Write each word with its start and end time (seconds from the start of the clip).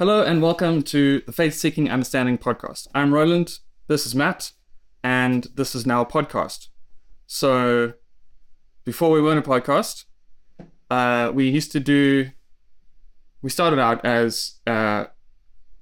Hello 0.00 0.22
and 0.22 0.40
welcome 0.40 0.82
to 0.84 1.20
the 1.26 1.32
Faith 1.32 1.52
Seeking 1.52 1.90
Understanding 1.90 2.38
podcast. 2.38 2.88
I'm 2.94 3.12
Roland, 3.12 3.58
this 3.86 4.06
is 4.06 4.14
Matt, 4.14 4.52
and 5.04 5.46
this 5.56 5.74
is 5.74 5.84
now 5.84 6.00
a 6.00 6.06
podcast. 6.06 6.68
So, 7.26 7.92
before 8.86 9.10
we 9.10 9.20
weren't 9.20 9.46
a 9.46 9.46
podcast, 9.46 10.06
uh, 10.90 11.30
we 11.34 11.50
used 11.50 11.70
to 11.72 11.80
do, 11.80 12.30
we 13.42 13.50
started 13.50 13.78
out 13.78 14.02
as 14.02 14.60
uh, 14.66 15.04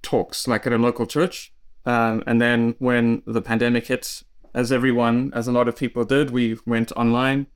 talks, 0.03 0.49
like 0.49 0.67
at 0.67 0.73
a 0.73 0.79
local 0.79 1.07
church. 1.07 1.55
Um, 1.87 2.25
and 2.27 2.41
then 2.41 2.75
when 2.81 3.23
the 3.25 3.41
pandemic 3.41 3.87
hit, 3.87 4.25
as 4.53 4.73
everyone, 4.73 5.31
as 5.33 5.47
a 5.47 5.53
lot 5.53 5.69
of 5.69 5.77
people 5.77 6.05
did, 6.05 6.31
we 6.31 6.59
went 6.67 6.91
online 6.97 7.47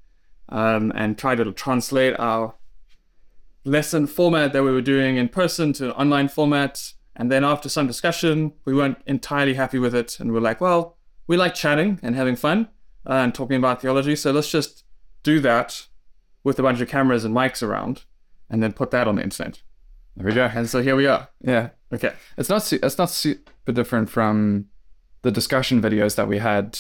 um, 0.49 0.93
and 0.95 1.19
tried 1.19 1.39
to 1.39 1.51
translate 1.51 2.15
our 2.21 2.55
lesson 3.65 4.07
format 4.07 4.53
that 4.53 4.63
we 4.63 4.73
were 4.73 4.81
doing 4.83 5.17
in 5.17 5.29
person 5.29 5.73
to 5.75 5.87
an 5.87 5.91
online 5.93 6.29
format. 6.29 6.93
And 7.15 7.31
then 7.31 7.45
after 7.45 7.69
some 7.69 7.87
discussion, 7.87 8.53
we 8.65 8.75
weren't 8.75 8.99
entirely 9.07 9.55
happy 9.55 9.79
with 9.79 9.95
it. 9.95 10.19
And 10.19 10.33
we 10.33 10.39
are 10.39 10.43
like, 10.43 10.61
well, 10.61 10.97
we 11.27 11.37
like 11.37 11.55
chatting 11.55 12.01
and 12.03 12.15
having 12.17 12.37
fun 12.37 12.69
uh, 13.07 13.13
and 13.15 13.35
talking 13.35 13.57
about 13.57 13.81
theology. 13.83 14.17
So 14.17 14.33
let's 14.33 14.51
just 14.51 14.85
do 15.23 15.39
that 15.41 15.87
with 16.43 16.59
a 16.59 16.63
bunch 16.63 16.81
of 16.81 16.89
cameras 16.89 17.25
and 17.25 17.35
mics 17.35 17.63
around 17.63 18.05
and 18.51 18.63
then 18.63 18.73
put 18.73 18.91
that 18.91 19.07
on 19.07 19.17
the 19.17 19.23
internet. 19.23 19.63
There 20.17 20.27
we 20.27 20.33
go. 20.35 20.51
And 20.53 20.69
so 20.69 20.83
here 20.83 20.97
we 20.97 21.07
are. 21.07 21.29
Yeah. 21.41 21.71
Okay. 21.93 22.13
It's 22.37 22.49
not 22.49 22.63
su- 22.63 22.81
it's 22.83 22.99
not 22.99 23.11
super 23.11 23.73
different 23.73 24.11
from 24.11 24.67
the 25.23 25.31
discussion 25.31 25.81
videos 25.81 26.17
that 26.17 26.29
we 26.29 26.39
had 26.39 26.79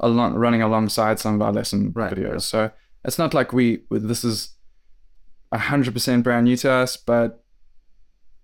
along, 0.00 0.34
running 0.34 0.60
alongside 0.62 1.18
some 1.20 1.36
of 1.36 1.42
our 1.42 1.52
lesson 1.52 1.92
Right. 1.94 2.12
videos. 2.12 2.42
So 2.42 2.70
it's 3.04 3.18
not 3.18 3.32
like 3.32 3.52
we 3.52 3.82
this 3.90 4.24
is 4.24 4.56
hundred 5.52 5.94
percent 5.94 6.24
brand 6.24 6.44
new 6.44 6.56
to 6.58 6.70
us, 6.70 6.96
but 6.96 7.44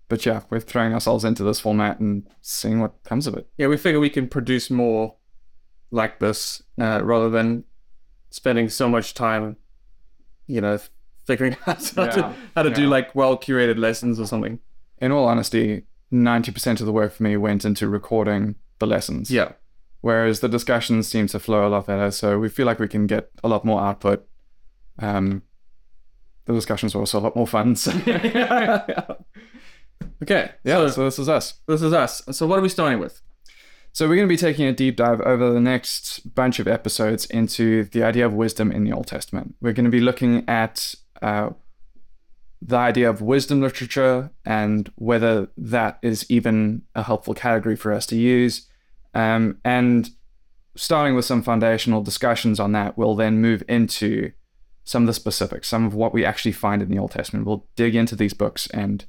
but 0.09 0.25
yeah, 0.25 0.41
we're 0.49 0.59
throwing 0.59 0.93
ourselves 0.93 1.23
into 1.25 1.43
this 1.43 1.59
format 1.59 1.99
and 1.99 2.27
seeing 2.41 2.79
what 2.79 3.03
comes 3.03 3.27
of 3.27 3.35
it. 3.35 3.47
Yeah, 3.57 3.67
we 3.67 3.77
figure 3.77 3.99
we 3.99 4.09
can 4.09 4.27
produce 4.27 4.69
more 4.69 5.15
like 5.91 6.19
this 6.19 6.61
uh, 6.79 7.01
rather 7.03 7.29
than 7.29 7.63
spending 8.29 8.69
so 8.69 8.87
much 8.89 9.13
time, 9.13 9.57
you 10.47 10.61
know, 10.61 10.79
figuring 11.25 11.55
out 11.67 11.91
how 11.95 12.05
to, 12.07 12.33
how 12.55 12.63
to 12.63 12.69
do 12.69 12.87
like 12.87 13.13
well 13.15 13.37
curated 13.37 13.77
lessons 13.77 14.19
or 14.19 14.25
something. 14.27 14.59
In 14.99 15.11
all 15.11 15.25
honesty, 15.25 15.83
ninety 16.11 16.51
percent 16.51 16.79
of 16.79 16.85
the 16.85 16.93
work 16.93 17.13
for 17.13 17.23
me 17.23 17.35
went 17.37 17.65
into 17.65 17.87
recording 17.87 18.55
the 18.79 18.87
lessons. 18.87 19.31
Yeah. 19.31 19.53
whereas 20.01 20.39
the 20.39 20.47
discussions 20.47 21.07
seem 21.07 21.27
to 21.27 21.39
flow 21.39 21.67
a 21.67 21.69
lot 21.69 21.87
better. 21.87 22.11
So 22.11 22.37
we 22.39 22.47
feel 22.49 22.65
like 22.65 22.79
we 22.79 22.87
can 22.87 23.07
get 23.07 23.29
a 23.43 23.47
lot 23.47 23.65
more 23.65 23.81
output. 23.81 24.25
Um, 24.99 25.41
the 26.47 26.53
discussions 26.53 26.95
were 26.95 27.01
also 27.01 27.19
a 27.19 27.21
lot 27.21 27.35
more 27.35 27.47
fun. 27.47 27.75
So 27.75 27.91
okay. 30.23 30.51
yeah, 30.63 30.77
So 30.77 30.89
so 30.89 31.03
this 31.05 31.19
is 31.19 31.29
us. 31.29 31.55
this 31.67 31.81
is 31.81 31.93
us. 31.93 32.23
So 32.31 32.47
what 32.47 32.57
are 32.57 32.61
we 32.63 32.69
starting 32.69 32.99
with? 32.99 33.21
So 33.91 34.07
we're 34.07 34.15
going 34.15 34.27
to 34.27 34.33
be 34.33 34.37
taking 34.37 34.65
a 34.65 34.73
deep 34.73 34.95
dive 34.95 35.21
over 35.21 35.51
the 35.51 35.59
next 35.59 36.33
bunch 36.35 36.59
of 36.59 36.67
episodes 36.67 37.25
into 37.25 37.85
the 37.85 38.03
idea 38.03 38.25
of 38.25 38.33
wisdom 38.33 38.71
in 38.71 38.83
the 38.83 38.93
Old 38.93 39.07
Testament. 39.07 39.55
We're 39.59 39.73
going 39.73 39.85
to 39.85 39.91
be 39.91 39.99
looking 39.99 40.47
at 40.47 40.93
uh, 41.21 41.49
the 42.61 42.77
idea 42.77 43.09
of 43.09 43.21
wisdom 43.21 43.59
literature 43.61 44.29
and 44.45 44.91
whether 44.95 45.49
that 45.57 45.97
is 46.03 46.25
even 46.29 46.83
a 46.95 47.03
helpful 47.03 47.33
category 47.33 47.75
for 47.75 47.91
us 47.91 48.05
to 48.07 48.15
use. 48.15 48.67
Um, 49.15 49.57
and 49.65 50.11
starting 50.75 51.15
with 51.15 51.25
some 51.25 51.41
foundational 51.41 52.03
discussions 52.03 52.59
on 52.59 52.71
that, 52.73 52.97
we'll 52.99 53.15
then 53.15 53.41
move 53.41 53.63
into 53.67 54.31
some 54.87 55.03
of 55.03 55.07
the 55.07 55.13
specifics, 55.13 55.67
some 55.67 55.85
of 55.85 55.93
what 55.93 56.13
we 56.13 56.23
actually 56.23 56.53
find 56.53 56.81
in 56.81 56.89
the 56.89 56.97
Old 56.97 57.11
Testament. 57.11 57.45
We'll 57.45 57.67
dig 57.75 57.93
into 57.93 58.15
these 58.15 58.33
books 58.33 58.67
and 58.67 59.03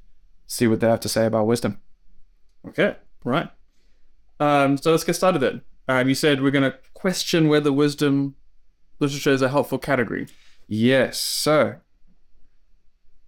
see 0.48 0.66
what 0.66 0.80
they 0.80 0.88
have 0.88 0.98
to 1.00 1.08
say 1.08 1.24
about 1.24 1.46
wisdom. 1.46 1.80
Okay. 2.66 2.96
Right. 3.24 3.48
Um, 4.40 4.76
so 4.76 4.90
let's 4.90 5.04
get 5.04 5.14
started 5.14 5.38
then. 5.38 5.62
Um, 5.86 6.08
you 6.08 6.16
said 6.16 6.42
we're 6.42 6.50
going 6.50 6.68
to 6.68 6.76
question 6.94 7.48
whether 7.48 7.72
wisdom 7.72 8.34
literature 8.98 9.30
is 9.30 9.40
a 9.40 9.50
helpful 9.50 9.78
category. 9.78 10.26
Yes. 10.66 11.20
So 11.20 11.76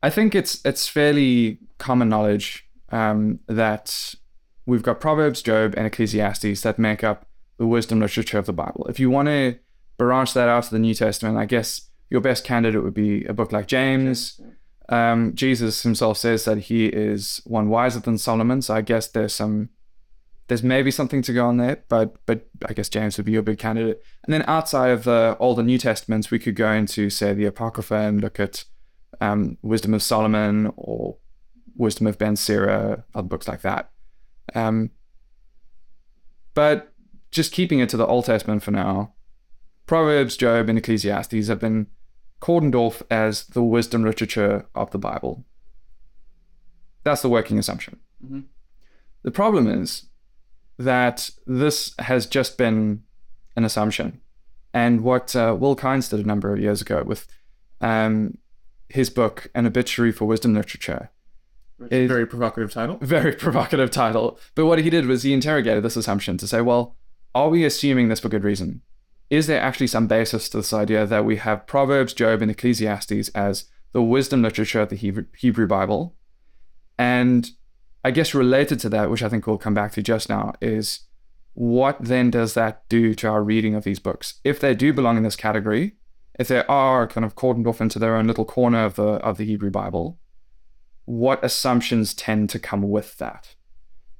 I 0.02 0.10
think 0.10 0.34
it's 0.34 0.60
it's 0.64 0.88
fairly 0.88 1.58
common 1.78 2.08
knowledge 2.08 2.68
um, 2.88 3.38
that 3.46 4.16
we've 4.66 4.82
got 4.82 5.00
Proverbs, 5.00 5.40
Job, 5.40 5.74
and 5.76 5.86
Ecclesiastes 5.86 6.62
that 6.62 6.80
make 6.80 7.04
up 7.04 7.26
the 7.58 7.66
wisdom 7.66 8.00
literature 8.00 8.38
of 8.38 8.46
the 8.46 8.52
Bible. 8.52 8.86
If 8.88 8.98
you 8.98 9.08
want 9.08 9.28
to 9.28 9.56
branch 9.98 10.34
that 10.34 10.48
out 10.48 10.64
to 10.64 10.70
the 10.70 10.80
New 10.80 10.94
Testament, 10.94 11.38
I 11.38 11.44
guess 11.44 11.89
your 12.10 12.20
best 12.20 12.44
candidate 12.44 12.82
would 12.82 12.94
be 12.94 13.24
a 13.24 13.32
book 13.32 13.52
like 13.52 13.68
James. 13.68 14.40
Um, 14.88 15.34
Jesus 15.34 15.82
himself 15.84 16.18
says 16.18 16.44
that 16.44 16.58
he 16.58 16.86
is 16.86 17.40
one 17.44 17.68
wiser 17.68 18.00
than 18.00 18.18
Solomon. 18.18 18.60
So 18.60 18.74
I 18.74 18.82
guess 18.82 19.06
there's 19.06 19.34
some 19.34 19.70
there's 20.48 20.64
maybe 20.64 20.90
something 20.90 21.22
to 21.22 21.32
go 21.32 21.46
on 21.46 21.58
there, 21.58 21.84
but 21.88 22.16
but 22.26 22.48
I 22.66 22.72
guess 22.72 22.88
James 22.88 23.16
would 23.16 23.26
be 23.26 23.32
your 23.32 23.42
big 23.42 23.58
candidate. 23.58 24.02
And 24.24 24.34
then 24.34 24.44
outside 24.48 24.90
of 24.90 25.04
the 25.04 25.36
Old 25.38 25.60
and 25.60 25.68
New 25.68 25.78
Testaments, 25.78 26.32
we 26.32 26.40
could 26.40 26.56
go 26.56 26.72
into 26.72 27.08
say 27.08 27.32
the 27.32 27.46
Apocrypha 27.46 27.94
and 27.94 28.20
look 28.20 28.40
at 28.40 28.64
um, 29.20 29.58
Wisdom 29.62 29.94
of 29.94 30.02
Solomon 30.02 30.72
or 30.76 31.18
Wisdom 31.76 32.08
of 32.08 32.18
Ben 32.18 32.34
Sira, 32.34 33.04
other 33.14 33.28
books 33.28 33.46
like 33.46 33.60
that. 33.62 33.90
Um, 34.56 34.90
but 36.54 36.92
just 37.30 37.52
keeping 37.52 37.78
it 37.78 37.88
to 37.90 37.96
the 37.96 38.06
Old 38.06 38.24
Testament 38.24 38.64
for 38.64 38.72
now, 38.72 39.14
Proverbs, 39.86 40.36
Job, 40.36 40.68
and 40.68 40.78
Ecclesiastes 40.78 41.46
have 41.46 41.60
been 41.60 41.86
cordoned 42.40 42.74
off 42.74 43.02
as 43.10 43.44
the 43.48 43.62
wisdom 43.62 44.02
literature 44.04 44.66
of 44.74 44.90
the 44.90 44.98
Bible. 44.98 45.44
That's 47.04 47.22
the 47.22 47.28
working 47.28 47.58
assumption. 47.58 47.98
Mhm. 48.24 48.44
The 49.22 49.30
problem 49.30 49.66
is 49.66 50.06
that 50.78 51.30
this 51.46 51.94
has 51.98 52.26
just 52.26 52.56
been 52.58 53.02
an 53.56 53.64
assumption. 53.64 54.20
And 54.72 55.02
what 55.02 55.34
uh, 55.34 55.56
Will 55.58 55.76
Kynes 55.76 56.08
did 56.10 56.20
a 56.20 56.26
number 56.26 56.52
of 56.52 56.60
years 56.60 56.80
ago 56.80 57.02
with 57.04 57.26
um, 57.80 58.38
his 58.88 59.10
book, 59.10 59.50
An 59.54 59.66
Obituary 59.66 60.12
for 60.12 60.26
Wisdom 60.26 60.54
Literature, 60.54 61.10
Which 61.78 61.90
is 61.92 61.98
a 61.98 62.02
Is- 62.02 62.08
very 62.08 62.26
provocative 62.26 62.72
title. 62.72 62.98
very 63.02 63.32
provocative 63.32 63.90
title. 63.90 64.38
But 64.54 64.66
what 64.66 64.78
he 64.78 64.90
did 64.90 65.06
was 65.06 65.22
he 65.22 65.32
interrogated 65.32 65.82
this 65.82 65.96
assumption 65.96 66.36
to 66.38 66.46
say, 66.46 66.60
well, 66.60 66.96
are 67.34 67.48
we 67.48 67.64
assuming 67.64 68.08
this 68.08 68.20
for 68.20 68.28
good 68.28 68.44
reason? 68.44 68.82
Is 69.30 69.46
there 69.46 69.60
actually 69.60 69.86
some 69.86 70.08
basis 70.08 70.48
to 70.48 70.58
this 70.58 70.72
idea 70.72 71.06
that 71.06 71.24
we 71.24 71.36
have 71.36 71.66
Proverbs, 71.66 72.12
Job, 72.12 72.42
and 72.42 72.50
Ecclesiastes 72.50 73.28
as 73.28 73.66
the 73.92 74.02
wisdom 74.02 74.42
literature 74.42 74.80
of 74.80 74.88
the 74.88 75.26
Hebrew, 75.36 75.66
Bible? 75.68 76.16
And 76.98 77.48
I 78.04 78.10
guess 78.10 78.34
related 78.34 78.80
to 78.80 78.88
that, 78.88 79.08
which 79.08 79.22
I 79.22 79.28
think 79.28 79.46
we'll 79.46 79.56
come 79.56 79.74
back 79.74 79.92
to 79.92 80.02
just 80.02 80.28
now, 80.28 80.54
is 80.60 81.00
what 81.54 81.98
then 82.00 82.30
does 82.30 82.54
that 82.54 82.88
do 82.88 83.14
to 83.14 83.28
our 83.28 83.42
reading 83.42 83.74
of 83.74 83.84
these 83.84 84.00
books? 84.00 84.40
If 84.42 84.58
they 84.58 84.74
do 84.74 84.92
belong 84.92 85.16
in 85.16 85.22
this 85.22 85.36
category, 85.36 85.96
if 86.38 86.48
they 86.48 86.64
are 86.64 87.06
kind 87.06 87.24
of 87.24 87.36
cordoned 87.36 87.66
off 87.66 87.80
into 87.80 87.98
their 87.98 88.16
own 88.16 88.26
little 88.26 88.44
corner 88.44 88.84
of 88.84 88.96
the 88.96 89.02
of 89.02 89.36
the 89.36 89.44
Hebrew 89.44 89.70
Bible, 89.70 90.18
what 91.04 91.44
assumptions 91.44 92.14
tend 92.14 92.50
to 92.50 92.58
come 92.58 92.82
with 92.82 93.18
that? 93.18 93.54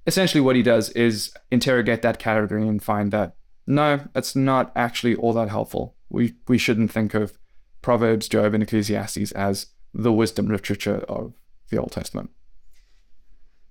Essentially, 0.07 0.41
what 0.41 0.57
he 0.57 0.63
does 0.63 0.91
is 0.91 1.33
interrogate 1.51 2.03
that 2.03 2.19
category 2.19 2.67
and 2.67 2.83
find 2.83 3.11
that 3.13 3.37
no, 3.67 4.01
it's 4.15 4.35
not 4.35 4.73
actually 4.75 5.15
all 5.15 5.33
that 5.35 5.49
helpful. 5.49 5.97
We 6.09 6.35
we 6.49 6.59
shouldn't 6.59 6.91
think 6.91 7.15
of 7.15 7.39
Proverbs, 7.83 8.29
Job, 8.29 8.55
and 8.55 8.63
Ecclesiastes 8.63 9.33
as 9.33 9.67
the 9.95 10.13
wisdom 10.13 10.49
literature 10.49 11.05
of 11.09 11.35
the 11.71 11.79
Old 11.79 11.93
Testament. 11.93 12.31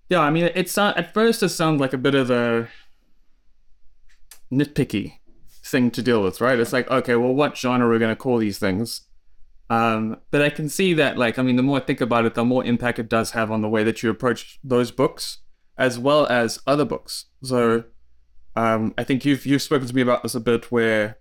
Yeah, 0.10 0.22
I 0.22 0.32
mean, 0.32 0.50
it's 0.56 0.78
uh, 0.78 0.94
at 0.96 1.14
first 1.14 1.44
it 1.44 1.50
sounds 1.50 1.80
like 1.80 1.94
a 1.94 1.98
bit 1.98 2.16
of 2.16 2.32
a 2.32 2.68
nitpicky 4.52 5.20
thing 5.64 5.92
to 5.92 6.02
deal 6.02 6.24
with, 6.24 6.42
right? 6.42 6.60
It's 6.60 6.74
like, 6.74 6.90
okay, 6.90 7.16
well, 7.16 7.34
what 7.34 7.56
genre 7.58 7.88
are 7.88 7.92
we 7.92 8.00
going 8.00 8.10
to 8.10 8.16
call 8.16 8.40
these 8.40 8.58
things? 8.58 9.02
Um, 9.70 10.18
but 10.32 10.42
I 10.42 10.50
can 10.50 10.68
see 10.68 10.96
that, 10.96 11.18
like, 11.18 11.38
I 11.38 11.44
mean, 11.44 11.56
the 11.56 11.64
more 11.64 11.78
I 11.78 11.82
think 11.82 12.02
about 12.02 12.26
it, 12.26 12.34
the 12.34 12.44
more 12.44 12.66
impact 12.66 12.98
it 12.98 13.08
does 13.08 13.32
have 13.32 13.52
on 13.52 13.62
the 13.62 13.70
way 13.70 13.84
that 13.84 14.02
you 14.02 14.10
approach 14.10 14.60
those 14.64 14.90
books, 14.90 15.40
as 15.78 16.00
well 16.00 16.26
as 16.26 16.60
other 16.66 16.86
books. 16.86 17.26
So, 17.44 17.84
um, 18.60 18.94
I 18.98 19.06
think 19.06 19.24
you've 19.24 19.46
you've 19.46 19.62
spoken 19.62 19.88
to 19.88 19.96
me 19.96 20.02
about 20.02 20.22
this 20.22 20.36
a 20.36 20.40
bit, 20.42 20.70
where 20.70 21.18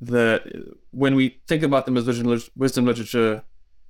the 0.00 0.74
when 0.92 1.16
we 1.16 1.40
think 1.48 1.64
about 1.64 1.84
them 1.84 1.96
as 1.96 2.06
wisdom, 2.06 2.40
wisdom 2.56 2.84
literature 2.86 3.42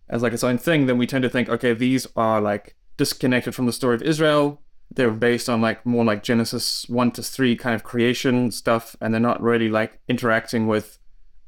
as 0.08 0.22
like 0.22 0.32
its 0.32 0.42
own 0.42 0.56
thing, 0.56 0.86
then 0.86 0.96
we 0.96 1.06
tend 1.06 1.22
to 1.22 1.28
think, 1.28 1.50
okay, 1.50 1.74
these 1.74 2.06
are 2.16 2.40
like 2.40 2.76
disconnected 2.96 3.54
from 3.54 3.66
the 3.66 3.72
story 3.72 3.94
of 3.94 4.02
Israel. 4.02 4.62
They're 4.90 5.10
based 5.10 5.48
on 5.48 5.60
like 5.60 5.84
more 5.84 6.06
like 6.06 6.22
Genesis 6.22 6.88
one 6.88 7.10
to 7.12 7.22
three 7.22 7.54
kind 7.54 7.74
of 7.74 7.84
creation 7.84 8.50
stuff, 8.50 8.96
and 8.98 9.12
they're 9.12 9.20
not 9.20 9.42
really 9.42 9.68
like 9.68 10.00
interacting 10.08 10.66
with 10.66 10.98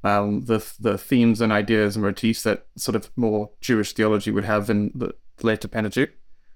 um, 0.05 0.43
the 0.43 0.63
the 0.79 0.99
themes 0.99 1.41
and 1.41 1.51
ideas 1.51 1.97
and 1.97 2.05
motifs 2.05 2.43
that 2.43 2.67
sort 2.77 2.95
of 2.95 3.11
more 3.17 3.51
Jewish 3.63 3.95
theology 3.95 4.31
would 4.31 4.45
have 4.45 4.69
in 4.69 4.93
the 4.95 5.15
later 5.43 5.67
Pentateuch, 5.67 6.11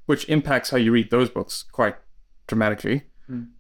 which 0.05 0.29
impacts 0.29 0.69
how 0.69 0.77
you 0.77 0.93
read 0.93 1.11
those 1.11 1.31
books 1.31 1.65
quite 1.73 1.97
dramatically. 2.47 3.05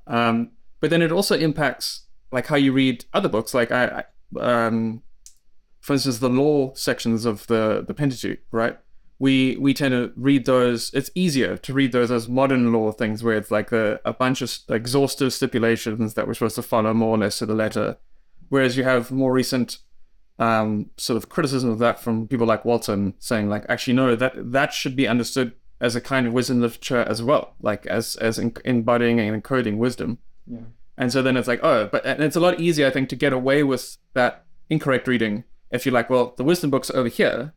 Um, 0.06 0.50
but 0.86 0.90
then 0.90 1.02
it 1.02 1.10
also 1.10 1.36
impacts 1.36 2.06
like 2.30 2.46
how 2.46 2.54
you 2.56 2.72
read 2.72 3.04
other 3.12 3.28
books, 3.28 3.52
like 3.54 3.72
I, 3.72 4.04
I 4.38 4.66
um, 4.66 5.02
for 5.80 5.94
instance, 5.94 6.18
the 6.18 6.30
law 6.30 6.74
sections 6.74 7.24
of 7.24 7.46
the 7.48 7.84
the 7.84 7.92
Pentateuch, 7.92 8.38
right? 8.52 8.78
we 9.18 9.56
we 9.56 9.72
tend 9.72 9.92
to 9.92 10.12
read 10.16 10.44
those. 10.44 10.92
It's 10.92 11.10
easier 11.14 11.56
to 11.56 11.72
read 11.72 11.92
those 11.92 12.10
as 12.10 12.28
modern 12.28 12.72
law 12.72 12.92
things, 12.92 13.22
where 13.22 13.36
it's 13.36 13.50
like 13.50 13.72
a, 13.72 14.00
a 14.04 14.12
bunch 14.12 14.42
of 14.42 14.52
exhaustive 14.68 15.32
stipulations 15.32 16.14
that 16.14 16.26
we're 16.26 16.34
supposed 16.34 16.56
to 16.56 16.62
follow 16.62 16.92
more 16.92 17.16
or 17.16 17.18
less 17.18 17.38
to 17.38 17.46
the 17.46 17.54
letter. 17.54 17.96
Whereas 18.48 18.76
you 18.76 18.84
have 18.84 19.10
more 19.10 19.32
recent 19.32 19.78
um, 20.38 20.90
sort 20.98 21.16
of 21.16 21.28
criticism 21.28 21.70
of 21.70 21.78
that 21.78 21.98
from 21.98 22.28
people 22.28 22.46
like 22.46 22.64
Walton, 22.64 23.14
saying 23.18 23.48
like, 23.48 23.64
actually, 23.68 23.94
no, 23.94 24.14
that 24.16 24.52
that 24.52 24.72
should 24.72 24.94
be 24.94 25.08
understood 25.08 25.54
as 25.80 25.96
a 25.96 26.00
kind 26.00 26.26
of 26.26 26.32
wisdom 26.32 26.60
literature 26.60 27.04
as 27.08 27.22
well, 27.22 27.54
like 27.60 27.86
as 27.86 28.16
as 28.16 28.38
in, 28.38 28.54
embodying 28.64 29.18
and 29.18 29.42
encoding 29.42 29.78
wisdom. 29.78 30.18
Yeah. 30.46 30.60
And 30.98 31.12
so 31.12 31.22
then 31.22 31.36
it's 31.36 31.48
like, 31.48 31.60
oh, 31.62 31.86
but 31.86 32.06
and 32.06 32.22
it's 32.22 32.36
a 32.36 32.40
lot 32.40 32.60
easier, 32.60 32.86
I 32.86 32.90
think, 32.90 33.08
to 33.10 33.16
get 33.16 33.32
away 33.32 33.62
with 33.62 33.98
that 34.14 34.44
incorrect 34.70 35.06
reading 35.06 35.44
if 35.70 35.84
you're 35.84 35.92
like, 35.92 36.08
well, 36.08 36.34
the 36.36 36.44
wisdom 36.44 36.70
books 36.70 36.90
over 36.90 37.08
here, 37.08 37.52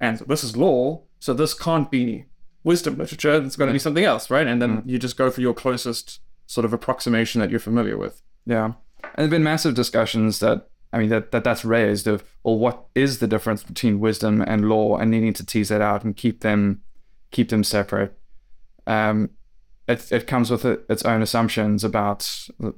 and 0.00 0.18
this 0.20 0.44
is 0.44 0.56
law, 0.56 1.02
so 1.18 1.34
this 1.34 1.52
can't 1.52 1.90
be 1.90 2.26
wisdom 2.64 2.96
literature. 2.96 3.34
It's 3.42 3.56
going 3.56 3.68
to 3.68 3.72
be 3.72 3.78
something 3.78 4.04
else, 4.04 4.30
right? 4.30 4.46
And 4.46 4.60
then 4.60 4.82
you 4.86 4.98
just 4.98 5.16
go 5.16 5.30
for 5.30 5.40
your 5.40 5.54
closest 5.54 6.20
sort 6.46 6.64
of 6.64 6.72
approximation 6.72 7.40
that 7.40 7.50
you're 7.50 7.60
familiar 7.60 7.96
with. 7.96 8.22
Yeah. 8.46 8.72
And 9.02 9.16
there've 9.16 9.30
been 9.30 9.42
massive 9.42 9.74
discussions 9.74 10.40
that 10.40 10.68
I 10.92 10.98
mean 10.98 11.08
that, 11.10 11.30
that 11.30 11.44
that's 11.44 11.64
raised 11.64 12.06
of 12.06 12.24
well 12.42 12.58
what 12.58 12.86
is 12.94 13.18
the 13.18 13.28
difference 13.28 13.62
between 13.62 14.00
wisdom 14.00 14.42
and 14.42 14.68
law 14.68 14.96
and 14.96 15.10
needing 15.10 15.32
to 15.34 15.46
tease 15.46 15.68
that 15.68 15.80
out 15.80 16.04
and 16.04 16.16
keep 16.16 16.40
them 16.40 16.82
keep 17.30 17.48
them 17.48 17.64
separate. 17.64 18.18
Um 18.86 19.30
it, 19.92 20.12
it 20.12 20.26
comes 20.26 20.50
with 20.50 20.64
it, 20.64 20.84
its 20.88 21.04
own 21.04 21.22
assumptions 21.22 21.84
about 21.84 22.20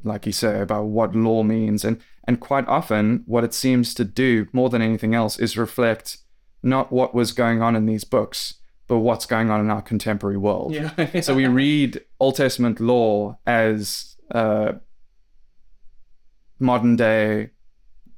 like 0.04 0.26
you 0.26 0.32
say 0.32 0.60
about 0.60 0.84
what 0.84 1.14
law 1.14 1.42
means 1.42 1.84
and 1.84 1.96
and 2.26 2.38
quite 2.40 2.66
often 2.68 3.22
what 3.26 3.44
it 3.44 3.54
seems 3.54 3.94
to 3.94 4.04
do 4.04 4.46
more 4.52 4.68
than 4.70 4.82
anything 4.82 5.14
else 5.14 5.38
is 5.38 5.56
reflect 5.58 6.18
not 6.62 6.92
what 6.92 7.14
was 7.14 7.32
going 7.32 7.60
on 7.62 7.74
in 7.76 7.86
these 7.86 8.04
books 8.04 8.54
but 8.88 8.98
what's 8.98 9.26
going 9.26 9.50
on 9.50 9.60
in 9.60 9.70
our 9.70 9.82
contemporary 9.82 10.36
world. 10.36 10.72
Yeah. 10.74 11.20
So 11.22 11.34
we 11.34 11.46
read 11.46 12.00
Old 12.20 12.36
Testament 12.36 12.78
law 12.80 13.38
as 13.46 14.16
uh, 14.34 14.72
modern 16.58 16.96
day 16.96 17.50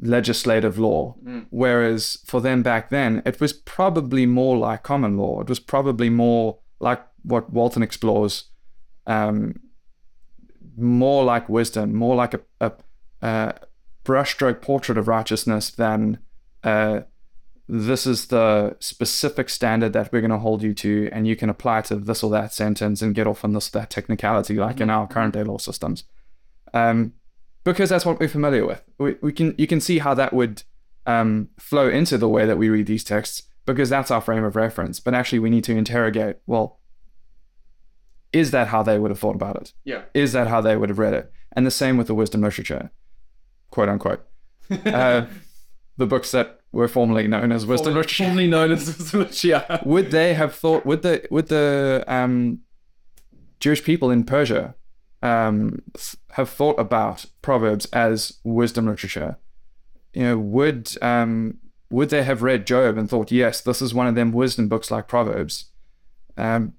legislative 0.01 0.79
law, 0.79 1.15
Mm. 1.25 1.47
whereas 1.51 2.19
for 2.27 2.41
them 2.41 2.63
back 2.63 2.91
then, 2.91 3.23
it 3.25 3.41
was 3.41 3.53
probably 3.53 4.27
more 4.27 4.57
like 4.57 4.83
common 4.83 5.17
law. 5.17 5.41
It 5.41 5.49
was 5.49 5.61
probably 5.61 6.11
more 6.11 6.59
like 6.81 7.03
what 7.23 7.53
Walton 7.53 7.83
explores, 7.83 8.51
um, 9.07 9.61
more 10.77 11.25
like 11.25 11.49
wisdom, 11.49 11.95
more 11.95 12.15
like 12.15 12.35
a, 12.35 12.41
a, 12.61 12.73
a 13.23 13.55
brushstroke 14.05 14.61
portrait 14.61 14.99
of 14.99 15.09
righteousness 15.09 15.71
than 15.71 16.19
uh, 16.63 17.01
this 17.69 18.07
is 18.07 18.27
the 18.27 18.77
specific 18.81 19.49
standard 19.49 19.95
that 19.95 20.13
we're 20.13 20.21
going 20.21 20.31
to 20.31 20.39
hold 20.39 20.63
you 20.63 20.75
to, 20.75 21.09
and 21.13 21.27
you 21.27 21.35
can 21.35 21.49
apply 21.49 21.81
to 21.83 21.97
this 21.97 22.23
or 22.23 22.31
that 22.31 22.53
sentence 22.53 23.01
and 23.01 23.15
get 23.15 23.27
off 23.27 23.45
on 23.45 23.55
this 23.55 23.69
or 23.69 23.79
that 23.79 23.91
technicality, 23.91 24.55
like 24.55 24.81
in 24.81 24.91
our 24.91 25.07
current 25.07 25.33
day 25.33 25.43
law 25.43 25.57
systems. 25.57 26.05
Um, 26.75 27.15
because 27.63 27.89
that's 27.89 28.05
what 28.05 28.21
we're 28.21 28.29
familiar 28.29 28.67
with. 28.67 28.83
We, 28.99 29.17
we 29.23 29.33
can 29.33 29.55
you 29.57 29.67
can 29.67 29.81
see 29.81 29.99
how 29.99 30.13
that 30.15 30.35
would 30.35 30.65
um, 31.07 31.49
flow 31.59 31.89
into 31.89 32.19
the 32.19 32.29
way 32.29 32.45
that 32.45 32.59
we 32.59 32.69
read 32.69 32.87
these 32.87 33.05
texts 33.05 33.45
because 33.65 33.89
that's 33.89 34.11
our 34.11 34.21
frame 34.21 34.45
of 34.45 34.57
reference. 34.57 35.01
But 35.01 35.15
actually, 35.15 35.39
we 35.39 35.51
need 35.51 35.65
to 35.65 35.77
interrogate. 35.77 36.37
Well, 36.47 36.79
is 38.35 38.51
that 38.51 38.69
how 38.69 38.83
they 38.83 38.99
would 38.99 39.11
have 39.11 39.19
thought 39.19 39.37
about 39.37 39.57
it? 39.57 39.73
Yeah. 39.85 40.03
Is 40.13 40.33
that 40.33 40.49
how 40.49 40.61
they 40.61 40.77
would 40.77 40.89
have 40.89 40.99
read 40.99 41.15
it? 41.15 41.33
And 41.53 41.65
the 41.65 41.71
same 41.71 41.97
with 41.97 42.09
the 42.09 42.15
wisdom 42.15 42.43
literature, 42.43 42.91
quote 43.71 43.89
unquote. 43.89 44.27
uh, 44.87 45.27
the 45.97 46.07
books 46.07 46.33
that 46.33 46.61
were 46.73 46.89
formerly 46.89 47.29
known 47.29 47.53
as 47.53 47.65
wisdom 47.65 47.95
literature. 47.95 48.25
Formerly 48.25 48.49
known 48.49 48.73
as 48.73 48.87
wisdom 48.87 49.21
literature. 49.21 49.81
Would 49.85 50.11
they 50.11 50.35
have 50.35 50.55
thought? 50.55 50.85
Would 50.85 51.03
the 51.03 51.25
would 51.31 51.47
the 51.49 52.05
um, 52.09 52.61
Jewish 53.61 53.85
people 53.85 54.11
in 54.11 54.25
Persia 54.25 54.75
um, 55.23 55.83
have 56.33 56.51
thought 56.51 56.79
about 56.79 57.27
Proverbs 57.41 57.87
as 57.93 58.41
wisdom 58.43 58.87
literature? 58.87 59.39
You 60.13 60.23
know, 60.23 60.39
would 60.39 60.91
um, 61.01 61.59
would 61.91 62.11
they 62.11 62.25
have 62.25 62.43
read 62.43 62.67
Job 62.67 62.99
and 62.99 63.09
thought, 63.09 63.31
yes, 63.31 63.61
this 63.61 63.81
is 63.81 63.95
one 63.95 64.09
of 64.09 64.17
them 64.17 64.33
wisdom 64.33 64.69
books 64.69 64.91
like 64.91 65.07
Proverbs? 65.07 65.67
Um, 66.37 66.73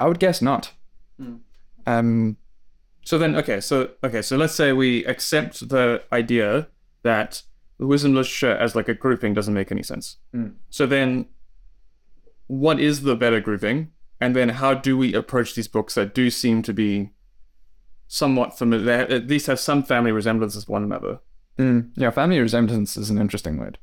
I 0.00 0.08
would 0.08 0.18
guess 0.18 0.40
not. 0.42 0.72
Hmm. 1.18 1.36
Um, 1.86 2.36
So 3.04 3.18
then, 3.18 3.36
okay, 3.36 3.60
so 3.60 3.90
okay, 4.02 4.22
so 4.22 4.36
let's 4.36 4.54
say 4.54 4.72
we 4.72 5.04
accept 5.04 5.68
the 5.68 6.02
idea 6.12 6.68
that 7.02 7.42
the 7.78 7.86
wisdom 7.86 8.14
literature 8.14 8.52
as 8.52 8.74
like 8.74 8.88
a 8.88 8.94
grouping 8.94 9.34
doesn't 9.34 9.54
make 9.54 9.72
any 9.72 9.82
sense. 9.82 10.16
Mm. 10.34 10.54
So 10.68 10.86
then, 10.86 11.26
what 12.46 12.78
is 12.78 13.02
the 13.02 13.16
better 13.16 13.40
grouping? 13.40 13.92
And 14.20 14.36
then, 14.36 14.50
how 14.50 14.74
do 14.74 14.98
we 14.98 15.14
approach 15.14 15.54
these 15.54 15.68
books 15.68 15.94
that 15.94 16.14
do 16.14 16.30
seem 16.30 16.62
to 16.62 16.74
be 16.74 17.10
somewhat 18.06 18.58
familiar? 18.58 19.06
They 19.06 19.16
at 19.16 19.26
least 19.28 19.46
have 19.46 19.58
some 19.60 19.82
family 19.82 20.12
resemblances 20.12 20.64
with 20.64 20.68
one 20.68 20.84
another. 20.84 21.20
Mm, 21.58 21.90
yeah, 21.96 22.10
family 22.10 22.38
resemblance 22.38 22.96
is 22.96 23.08
an 23.10 23.18
interesting 23.18 23.56
word. 23.56 23.78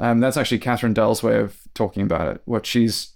Um, 0.00 0.18
that's 0.18 0.36
actually 0.36 0.58
Katharine 0.58 0.94
Dell's 0.94 1.22
way 1.22 1.38
of 1.38 1.60
talking 1.74 2.02
about 2.02 2.34
it. 2.34 2.42
What 2.46 2.66
she's 2.66 3.14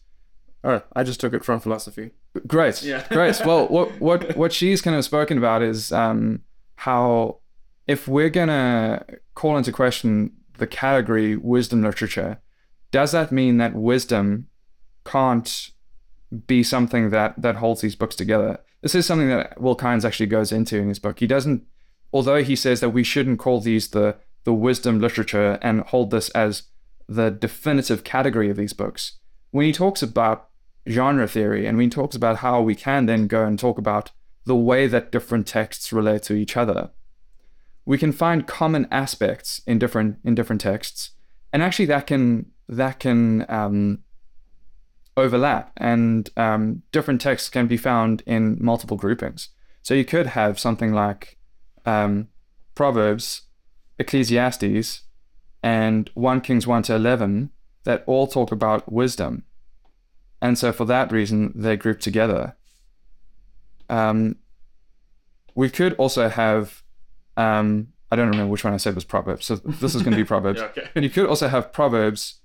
Oh, 0.64 0.82
I 0.94 1.02
just 1.02 1.20
took 1.20 1.34
it 1.34 1.44
from 1.44 1.60
philosophy. 1.60 2.12
Great, 2.46 2.82
Yeah. 2.82 3.06
great. 3.10 3.40
Well, 3.44 3.66
what 3.68 4.00
what 4.00 4.36
what 4.36 4.52
she's 4.52 4.82
kind 4.82 4.96
of 4.96 5.04
spoken 5.04 5.38
about 5.38 5.62
is 5.62 5.92
um, 5.92 6.42
how 6.76 7.38
if 7.86 8.08
we're 8.08 8.30
gonna 8.30 9.04
call 9.34 9.56
into 9.56 9.72
question 9.72 10.32
the 10.58 10.66
category 10.66 11.36
wisdom 11.36 11.82
literature, 11.82 12.40
does 12.90 13.12
that 13.12 13.32
mean 13.32 13.58
that 13.58 13.74
wisdom 13.74 14.48
can't 15.04 15.70
be 16.46 16.62
something 16.62 17.10
that 17.10 17.40
that 17.40 17.56
holds 17.56 17.80
these 17.80 17.96
books 17.96 18.16
together? 18.16 18.58
This 18.82 18.94
is 18.94 19.06
something 19.06 19.28
that 19.28 19.60
Will 19.60 19.76
Kynes 19.76 20.04
actually 20.04 20.26
goes 20.26 20.52
into 20.52 20.78
in 20.78 20.88
his 20.88 20.98
book. 20.98 21.18
He 21.20 21.26
doesn't, 21.26 21.64
although 22.12 22.42
he 22.42 22.54
says 22.54 22.80
that 22.80 22.90
we 22.90 23.02
shouldn't 23.02 23.38
call 23.38 23.60
these 23.60 23.88
the 23.88 24.16
the 24.44 24.52
wisdom 24.52 25.00
literature 25.00 25.58
and 25.62 25.80
hold 25.82 26.10
this 26.10 26.28
as 26.30 26.64
the 27.08 27.30
definitive 27.30 28.04
category 28.04 28.50
of 28.50 28.56
these 28.56 28.72
books. 28.72 29.18
When 29.50 29.66
he 29.66 29.72
talks 29.72 30.02
about 30.02 30.48
genre 30.88 31.26
theory 31.26 31.66
and 31.66 31.80
he 31.80 31.88
talks 31.88 32.14
about 32.14 32.38
how 32.38 32.60
we 32.60 32.74
can 32.74 33.06
then 33.06 33.26
go 33.26 33.44
and 33.44 33.58
talk 33.58 33.78
about 33.78 34.10
the 34.44 34.56
way 34.56 34.86
that 34.86 35.10
different 35.10 35.46
texts 35.46 35.92
relate 35.92 36.22
to 36.24 36.34
each 36.34 36.56
other, 36.56 36.90
we 37.86 37.98
can 37.98 38.12
find 38.12 38.46
common 38.46 38.86
aspects 38.90 39.60
in 39.66 39.78
different 39.78 40.18
in 40.24 40.34
different 40.34 40.60
texts, 40.60 41.10
and 41.52 41.62
actually 41.62 41.86
that 41.86 42.06
can 42.06 42.46
that 42.68 42.98
can 42.98 43.44
um, 43.48 44.00
overlap, 45.16 45.72
and 45.76 46.30
um, 46.36 46.82
different 46.92 47.20
texts 47.20 47.48
can 47.48 47.66
be 47.66 47.76
found 47.76 48.22
in 48.26 48.58
multiple 48.60 48.96
groupings. 48.96 49.50
So 49.82 49.94
you 49.94 50.04
could 50.04 50.28
have 50.28 50.58
something 50.58 50.92
like 50.92 51.38
um, 51.84 52.28
Proverbs, 52.74 53.42
Ecclesiastes, 53.98 55.02
and 55.62 56.10
1 56.14 56.40
Kings 56.40 56.66
1 56.66 56.84
to 56.84 56.94
11 56.94 57.50
that 57.84 58.02
all 58.06 58.26
talk 58.26 58.50
about 58.50 58.90
wisdom. 58.90 59.44
And 60.44 60.58
so 60.58 60.72
for 60.72 60.84
that 60.84 61.10
reason, 61.10 61.54
they're 61.54 61.74
grouped 61.74 62.02
together. 62.02 62.54
Um, 63.88 64.36
we 65.54 65.70
could 65.70 65.94
also 65.94 66.28
have, 66.28 66.82
um, 67.38 67.88
I 68.12 68.16
don't 68.16 68.28
remember 68.28 68.50
which 68.50 68.62
one 68.62 68.74
I 68.74 68.76
said 68.76 68.94
was 68.94 69.06
Proverbs. 69.06 69.46
So 69.46 69.56
this 69.64 69.94
is 69.94 70.02
going 70.02 70.10
to 70.10 70.18
be 70.18 70.24
Proverbs. 70.24 70.60
okay. 70.60 70.86
And 70.94 71.02
you 71.02 71.10
could 71.10 71.26
also 71.26 71.48
have 71.48 71.72
Proverbs, 71.72 72.40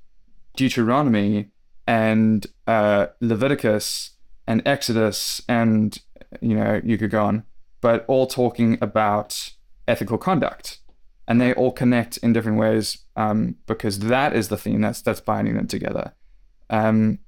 Deuteronomy, 0.55 1.49
and 1.85 2.47
uh, 2.67 3.07
Leviticus, 3.19 4.11
and 4.47 4.61
Exodus, 4.65 5.41
and 5.49 5.99
you 6.39 6.55
know 6.55 6.79
you 6.81 6.97
could 6.97 7.11
go 7.11 7.25
on, 7.25 7.43
but 7.81 8.05
all 8.07 8.27
talking 8.27 8.77
about 8.79 9.51
ethical 9.89 10.17
conduct, 10.17 10.79
and 11.27 11.41
they 11.41 11.53
all 11.53 11.73
connect 11.73 12.15
in 12.17 12.31
different 12.31 12.59
ways 12.59 12.99
um, 13.17 13.57
because 13.67 13.99
that 13.99 14.33
is 14.33 14.47
the 14.47 14.57
theme 14.57 14.79
that's 14.79 15.01
that's 15.01 15.19
binding 15.19 15.55
them 15.55 15.67
together. 15.67 16.13
Um, 16.69 17.19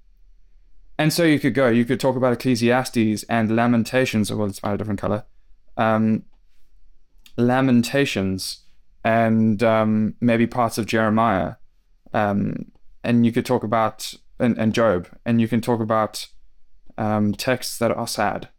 and 1.01 1.11
so 1.11 1.23
you 1.23 1.39
could 1.39 1.53
go. 1.53 1.67
You 1.67 1.85
could 1.85 1.99
talk 1.99 2.15
about 2.15 2.33
Ecclesiastes 2.33 3.23
and 3.23 3.55
Lamentations, 3.55 4.31
well, 4.31 4.47
it's 4.47 4.59
by 4.59 4.73
a 4.73 4.77
different 4.77 4.99
color. 4.99 5.23
Um, 5.77 6.23
Lamentations 7.37 8.59
and 9.03 9.63
um, 9.63 10.15
maybe 10.21 10.45
parts 10.47 10.77
of 10.77 10.85
Jeremiah. 10.85 11.55
Um, 12.13 12.71
and 13.03 13.25
you 13.25 13.31
could 13.31 13.45
talk 13.45 13.63
about 13.63 14.13
and, 14.39 14.57
and 14.57 14.73
Job, 14.73 15.07
and 15.25 15.39
you 15.41 15.47
can 15.47 15.61
talk 15.61 15.79
about 15.79 16.27
um, 16.97 17.33
texts 17.33 17.77
that 17.79 17.91
are 17.91 18.07
sad. 18.07 18.49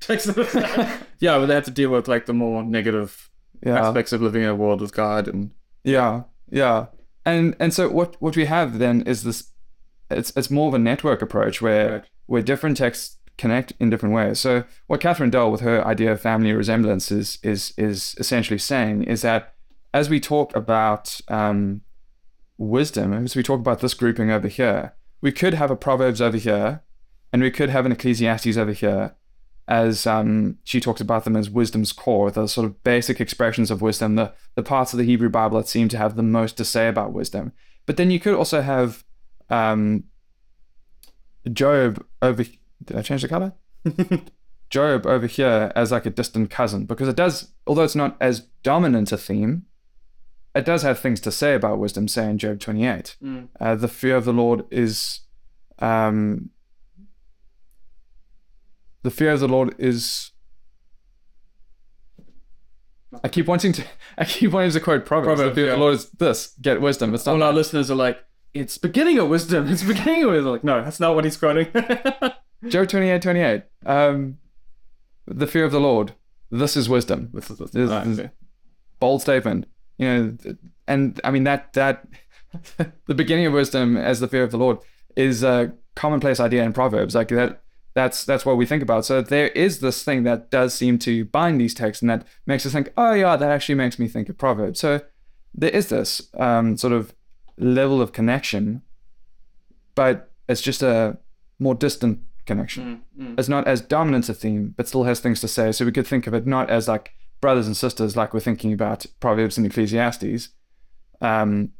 texts 0.00 0.26
that 0.32 0.38
are 0.38 0.44
sad. 0.44 1.06
yeah, 1.18 1.38
but 1.38 1.46
they 1.46 1.54
have 1.54 1.64
to 1.64 1.70
deal 1.70 1.90
with 1.90 2.08
like 2.08 2.26
the 2.26 2.32
more 2.34 2.62
negative 2.62 3.30
Yeah, 3.64 3.78
aspects 3.88 4.12
of 4.12 4.20
living 4.22 4.42
in 4.42 4.48
a 4.48 4.54
world 4.54 4.80
with 4.80 4.92
God 4.94 5.28
and 5.28 5.50
yeah, 5.84 6.24
yeah. 6.50 6.86
And 7.24 7.54
and 7.60 7.72
so 7.72 7.88
what 7.88 8.16
what 8.20 8.36
we 8.36 8.46
have 8.46 8.78
then 8.78 9.02
is 9.02 9.22
this. 9.24 9.50
It's 10.10 10.32
it's 10.36 10.50
more 10.50 10.68
of 10.68 10.74
a 10.74 10.78
network 10.78 11.22
approach 11.22 11.62
where 11.62 12.04
where 12.26 12.42
different 12.42 12.76
texts 12.76 13.18
connect 13.38 13.72
in 13.80 13.90
different 13.90 14.14
ways. 14.14 14.38
So 14.38 14.64
what 14.86 15.00
Katharine 15.00 15.30
Dell 15.30 15.50
with 15.50 15.62
her 15.62 15.86
idea 15.86 16.12
of 16.12 16.20
family 16.20 16.52
resemblance 16.52 17.10
is 17.10 17.38
is 17.42 17.72
is 17.76 18.14
essentially 18.18 18.58
saying 18.58 19.04
is 19.04 19.22
that 19.22 19.54
as 19.92 20.08
we 20.08 20.20
talk 20.20 20.54
about 20.54 21.20
um, 21.28 21.80
wisdom, 22.58 23.12
as 23.12 23.34
we 23.34 23.42
talk 23.42 23.58
about 23.58 23.80
this 23.80 23.94
grouping 23.94 24.30
over 24.30 24.48
here, 24.48 24.94
we 25.20 25.32
could 25.32 25.54
have 25.54 25.70
a 25.70 25.76
Proverbs 25.76 26.20
over 26.20 26.36
here, 26.36 26.82
and 27.32 27.42
we 27.42 27.50
could 27.50 27.70
have 27.70 27.86
an 27.86 27.92
Ecclesiastes 27.92 28.56
over 28.56 28.72
here, 28.72 29.16
as 29.66 30.06
um, 30.06 30.58
she 30.64 30.80
talks 30.80 31.00
about 31.00 31.24
them 31.24 31.36
as 31.36 31.50
wisdom's 31.50 31.92
core, 31.92 32.30
the 32.30 32.46
sort 32.46 32.66
of 32.66 32.82
basic 32.84 33.20
expressions 33.20 33.70
of 33.70 33.82
wisdom, 33.82 34.16
the, 34.16 34.32
the 34.54 34.62
parts 34.62 34.92
of 34.92 34.98
the 34.98 35.04
Hebrew 35.04 35.28
Bible 35.28 35.58
that 35.58 35.68
seem 35.68 35.88
to 35.88 35.98
have 35.98 36.16
the 36.16 36.22
most 36.22 36.56
to 36.58 36.64
say 36.64 36.88
about 36.88 37.12
wisdom. 37.12 37.52
But 37.86 37.96
then 37.96 38.10
you 38.10 38.20
could 38.20 38.34
also 38.34 38.60
have 38.60 39.04
um, 39.50 40.04
Job 41.52 42.04
over. 42.22 42.44
Did 42.84 42.96
I 42.96 43.02
change 43.02 43.22
the 43.22 43.28
color? 43.28 43.52
Job 44.70 45.04
over 45.06 45.26
here 45.26 45.72
as 45.74 45.90
like 45.90 46.06
a 46.06 46.10
distant 46.10 46.50
cousin 46.50 46.86
because 46.86 47.08
it 47.08 47.16
does, 47.16 47.52
although 47.66 47.82
it's 47.82 47.96
not 47.96 48.16
as 48.20 48.46
dominant 48.62 49.10
a 49.10 49.18
theme, 49.18 49.64
it 50.54 50.64
does 50.64 50.82
have 50.82 50.98
things 50.98 51.20
to 51.22 51.32
say 51.32 51.54
about 51.54 51.78
wisdom. 51.78 52.06
Say 52.08 52.28
in 52.30 52.38
Job 52.38 52.60
28, 52.60 53.16
Mm. 53.22 53.48
uh, 53.58 53.74
the 53.74 53.88
fear 53.88 54.16
of 54.16 54.24
the 54.24 54.32
Lord 54.32 54.64
is, 54.70 55.20
um, 55.80 56.50
the 59.02 59.10
fear 59.10 59.32
of 59.32 59.40
the 59.40 59.48
Lord 59.48 59.74
is. 59.78 60.30
I 63.24 63.28
keep 63.28 63.46
wanting 63.46 63.72
to. 63.72 63.84
I 64.18 64.24
keep 64.24 64.52
wanting 64.52 64.70
to 64.70 64.80
quote 64.80 65.04
Proverbs. 65.04 65.38
Proverbs, 65.40 65.50
the 65.56 65.60
fear 65.60 65.66
yeah. 65.66 65.72
of 65.72 65.78
the 65.78 65.82
Lord 65.84 65.94
is 65.94 66.10
this: 66.10 66.54
get 66.60 66.80
wisdom. 66.80 67.14
It's 67.14 67.26
not. 67.26 67.34
All 67.34 67.42
our 67.42 67.52
listeners 67.52 67.90
are 67.90 67.96
like, 67.96 68.18
it's 68.54 68.78
beginning 68.78 69.18
of 69.18 69.28
wisdom. 69.28 69.68
It's 69.68 69.82
beginning 69.82 70.24
of 70.24 70.30
wisdom. 70.30 70.52
Like, 70.52 70.64
no, 70.64 70.82
that's 70.82 71.00
not 71.00 71.14
what 71.14 71.24
he's 71.24 71.36
quoting. 71.36 71.66
Job 72.68 72.88
28, 72.88 73.22
28. 73.22 73.62
Um, 73.86 74.38
the 75.26 75.46
fear 75.46 75.64
of 75.64 75.72
the 75.72 75.80
Lord. 75.80 76.12
This 76.50 76.76
is 76.76 76.88
wisdom. 76.88 77.30
This 77.32 77.50
is- 77.50 77.58
this 77.58 77.74
is- 77.74 77.90
This 77.90 78.18
okay. 78.18 78.30
bold 78.98 79.22
statement 79.22 79.66
you 79.98 80.06
know 80.06 80.36
and 80.88 81.20
i 81.24 81.30
mean 81.30 81.44
that 81.44 81.72
that 81.74 82.06
the 83.06 83.14
beginning 83.14 83.46
of 83.46 83.52
wisdom 83.52 83.96
as 83.96 84.18
the 84.20 84.28
fear 84.28 84.42
of 84.42 84.50
the 84.50 84.56
lord 84.58 84.78
is 85.16 85.42
a 85.42 85.72
commonplace 85.94 86.40
idea 86.40 86.62
in 86.64 86.72
proverbs 86.72 87.14
like 87.14 87.28
that 87.28 87.62
that's 87.94 88.24
that's 88.24 88.44
what 88.46 88.56
we 88.56 88.64
think 88.66 88.82
about 88.82 89.04
so 89.04 89.20
there 89.22 89.48
is 89.48 89.80
this 89.80 90.02
thing 90.02 90.22
that 90.24 90.50
does 90.50 90.72
seem 90.74 90.98
to 90.98 91.24
bind 91.26 91.60
these 91.60 91.74
texts 91.74 92.00
and 92.02 92.10
that 92.10 92.26
makes 92.46 92.64
us 92.66 92.72
think 92.72 92.90
oh 92.96 93.12
yeah 93.12 93.36
that 93.36 93.50
actually 93.50 93.74
makes 93.74 93.98
me 93.98 94.08
think 94.08 94.28
of 94.28 94.36
proverbs 94.38 94.80
so 94.80 95.00
there 95.54 95.70
is 95.70 95.88
this 95.88 96.28
um, 96.38 96.76
sort 96.76 96.92
of 96.92 97.14
level 97.60 98.00
of 98.02 98.12
connection 98.12 98.82
but 99.94 100.30
it's 100.48 100.62
just 100.62 100.82
a 100.82 101.18
more 101.58 101.74
distant 101.74 102.20
connection 102.46 103.02
Mm, 103.16 103.26
mm. 103.26 103.38
it's 103.38 103.48
not 103.48 103.66
as 103.68 103.80
dominant 103.80 104.28
a 104.28 104.34
theme, 104.34 104.74
but 104.76 104.88
still 104.88 105.04
has 105.04 105.20
things 105.20 105.40
to 105.40 105.48
say. 105.48 105.70
So 105.72 105.84
we 105.84 105.92
could 105.92 106.06
think 106.06 106.26
of 106.26 106.34
it 106.34 106.46
not 106.46 106.68
as 106.68 106.88
like 106.88 107.12
brothers 107.40 107.66
and 107.66 107.76
sisters, 107.76 108.16
like 108.16 108.34
we're 108.34 108.40
thinking 108.40 108.72
about 108.72 109.06
Proverbs 109.20 109.56
and 109.56 109.66
Ecclesiastes, 109.66 110.48
um, 111.20 111.70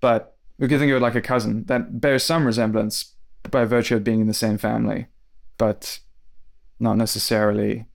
but 0.00 0.36
we 0.58 0.68
could 0.68 0.78
think 0.78 0.90
of 0.90 0.98
it 0.98 1.00
like 1.00 1.14
a 1.14 1.22
cousin 1.22 1.64
that 1.64 2.00
bears 2.00 2.22
some 2.24 2.44
resemblance 2.44 3.14
by 3.50 3.64
virtue 3.64 3.96
of 3.96 4.04
being 4.04 4.20
in 4.20 4.26
the 4.26 4.34
same 4.34 4.58
family, 4.58 5.06
but 5.56 6.00
not 6.78 6.96
necessarily 6.96 7.86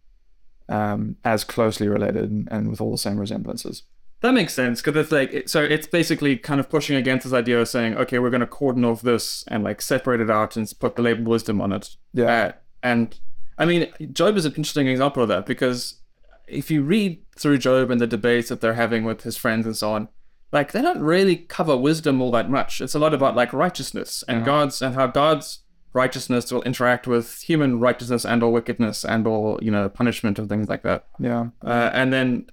um, 0.69 1.17
as 1.23 1.43
closely 1.43 1.87
related 1.87 2.31
and, 2.31 2.47
and 2.51 2.69
with 2.69 2.81
all 2.81 2.91
the 2.91 2.97
same 2.97 3.19
resemblances. 3.19 3.83
That 4.25 4.33
makes 4.33 4.55
sense 4.55 4.81
because 4.81 4.99
it's 4.99 5.11
like 5.11 5.47
so 5.47 5.61
it's 5.61 5.85
basically 5.85 6.35
kind 6.35 6.59
of 6.59 6.67
pushing 6.67 6.95
against 6.95 7.25
this 7.25 7.33
idea 7.33 7.61
of 7.61 7.67
saying, 7.67 7.95
okay, 7.95 8.17
we're 8.17 8.31
going 8.31 8.41
to 8.41 8.47
cordon 8.47 8.83
off 8.83 9.03
this 9.03 9.43
and 9.49 9.63
like 9.63 9.83
separate 9.83 10.19
it 10.19 10.31
out 10.31 10.57
and 10.57 10.73
put 10.79 10.95
the 10.95 11.03
label 11.03 11.25
wisdom 11.25 11.61
on 11.61 11.71
it. 11.71 11.95
Yeah. 12.11 12.25
Uh, 12.25 12.51
and 12.81 13.19
I 13.59 13.65
mean, 13.65 13.93
Job 14.11 14.35
is 14.35 14.45
an 14.45 14.53
interesting 14.53 14.87
example 14.87 15.21
of 15.21 15.29
that 15.29 15.45
because 15.45 16.01
if 16.47 16.71
you 16.71 16.81
read 16.81 17.21
through 17.37 17.59
Job 17.59 17.91
and 17.91 18.01
the 18.01 18.07
debates 18.07 18.49
that 18.49 18.61
they're 18.61 18.73
having 18.73 19.03
with 19.03 19.21
his 19.21 19.37
friends 19.37 19.67
and 19.67 19.77
so 19.77 19.93
on, 19.93 20.09
like 20.51 20.71
they 20.71 20.81
don't 20.81 21.01
really 21.01 21.35
cover 21.35 21.77
wisdom 21.77 22.19
all 22.19 22.31
that 22.31 22.49
much. 22.49 22.81
It's 22.81 22.95
a 22.95 22.99
lot 22.99 23.13
about 23.13 23.35
like 23.35 23.53
righteousness 23.53 24.23
and 24.27 24.39
Yeah. 24.39 24.45
God's 24.45 24.81
and 24.81 24.95
how 24.95 25.05
God's 25.05 25.59
righteousness 25.93 26.51
will 26.51 26.63
interact 26.63 27.05
with 27.05 27.41
human 27.41 27.79
righteousness 27.79 28.25
and 28.25 28.41
or 28.41 28.51
wickedness 28.51 29.05
and 29.05 29.27
or 29.27 29.59
you 29.61 29.69
know 29.69 29.87
punishment 29.87 30.39
and 30.39 30.49
things 30.49 30.67
like 30.67 30.81
that. 30.81 31.05
Yeah. 31.19 31.49
Uh, 31.63 31.91
and 31.93 32.11
then, 32.11 32.47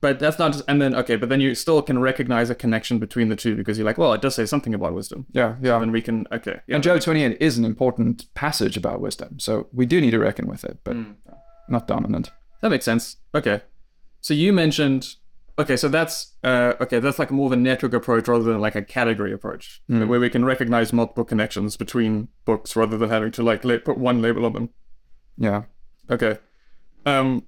but 0.00 0.18
that's 0.18 0.38
not 0.38 0.52
just, 0.52 0.64
and 0.68 0.80
then, 0.80 0.94
okay, 0.94 1.16
but 1.16 1.28
then 1.28 1.40
you 1.40 1.54
still 1.54 1.82
can 1.82 1.98
recognize 1.98 2.48
a 2.50 2.54
connection 2.54 2.98
between 2.98 3.28
the 3.28 3.36
two 3.36 3.54
because 3.56 3.76
you're 3.78 3.84
like, 3.84 3.98
well, 3.98 4.12
it 4.12 4.22
does 4.22 4.34
say 4.34 4.46
something 4.46 4.72
about 4.74 4.94
wisdom. 4.94 5.26
Yeah. 5.32 5.56
Yeah. 5.60 5.80
And 5.82 5.92
we 5.92 6.00
can, 6.00 6.26
okay. 6.32 6.60
Yeah. 6.66 6.76
And 6.76 6.84
Job 6.84 7.00
28 7.00 7.36
is 7.40 7.58
an 7.58 7.64
important 7.64 8.32
passage 8.34 8.76
about 8.76 9.00
wisdom. 9.00 9.38
So 9.38 9.68
we 9.72 9.84
do 9.86 10.00
need 10.00 10.12
to 10.12 10.18
reckon 10.18 10.46
with 10.46 10.64
it, 10.64 10.78
but 10.84 10.96
Mm. 10.96 11.16
not 11.68 11.86
dominant. 11.86 12.30
That 12.62 12.70
makes 12.70 12.84
sense. 12.84 13.16
Okay. 13.34 13.60
So 14.22 14.32
you 14.34 14.52
mentioned, 14.52 15.16
okay, 15.58 15.76
so 15.76 15.88
that's, 15.88 16.34
uh, 16.44 16.74
okay, 16.80 16.98
that's 16.98 17.18
like 17.18 17.30
more 17.30 17.46
of 17.46 17.52
a 17.52 17.56
network 17.56 17.92
approach 17.92 18.26
rather 18.28 18.44
than 18.44 18.60
like 18.60 18.74
a 18.74 18.82
category 18.82 19.32
approach 19.32 19.82
Mm. 19.90 20.08
where 20.08 20.20
we 20.20 20.30
can 20.30 20.44
recognize 20.44 20.92
multiple 20.92 21.24
connections 21.24 21.76
between 21.76 22.28
books 22.46 22.74
rather 22.76 22.96
than 22.96 23.10
having 23.10 23.32
to 23.32 23.42
like 23.42 23.62
put 23.84 23.98
one 23.98 24.22
label 24.22 24.46
on 24.46 24.52
them. 24.54 24.70
Yeah. 25.36 25.64
Okay. 26.10 26.38
Um, 27.06 27.44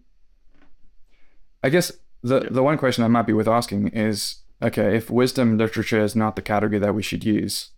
I 1.62 1.68
guess 1.68 1.92
the 2.22 2.40
the 2.50 2.62
one 2.62 2.78
question 2.78 3.04
I 3.04 3.08
might 3.08 3.26
be 3.26 3.32
worth 3.32 3.48
asking 3.48 3.88
is 3.88 4.36
okay, 4.62 4.96
if 4.96 5.10
wisdom 5.10 5.58
literature 5.58 6.00
is 6.02 6.14
not 6.14 6.36
the 6.36 6.42
category 6.42 6.78
that 6.78 6.94
we 6.94 7.02
should 7.02 7.24
use, 7.24 7.70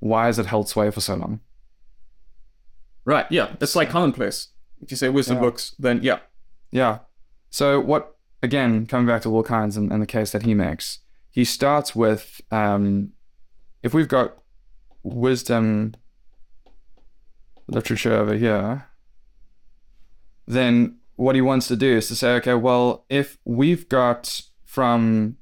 why 0.00 0.26
has 0.26 0.38
it 0.38 0.46
held 0.46 0.68
sway 0.68 0.90
for 0.90 1.00
so 1.00 1.14
long? 1.14 1.40
right. 3.04 3.26
Yeah. 3.30 3.54
It's 3.60 3.76
like 3.76 3.88
commonplace. 3.88 4.48
If 4.82 4.90
you 4.90 4.96
say 4.96 5.08
wisdom 5.08 5.36
Yeah. 5.36 5.42
books, 5.42 5.74
then 5.78 6.00
yeah. 6.02 6.18
Yeah. 6.72 6.98
So 7.50 7.80
what 7.80 8.16
again, 8.42 8.86
coming 8.86 9.06
back 9.06 9.22
to 9.22 9.30
Will 9.30 9.44
Kynes 9.44 9.76
and, 9.76 9.90
and 9.92 10.02
the 10.02 10.06
case 10.06 10.32
that 10.32 10.42
he 10.42 10.54
makes, 10.54 10.98
he 11.30 11.44
starts 11.44 11.94
with 11.96 12.40
um, 12.50 13.12
if 13.82 13.94
we've 13.94 14.08
got 14.08 14.36
wisdom 15.04 15.94
literature 17.68 18.12
over 18.14 18.34
here, 18.34 18.86
then 20.46 20.98
what 21.16 21.34
he 21.34 21.40
wants 21.40 21.66
to 21.68 21.76
do 21.76 21.96
is 21.96 22.08
to 22.08 22.14
say, 22.14 22.34
okay, 22.34 22.54
well, 22.54 23.04
if 23.08 23.38
we've 23.44 23.88
got 23.88 24.40
from 24.64 25.36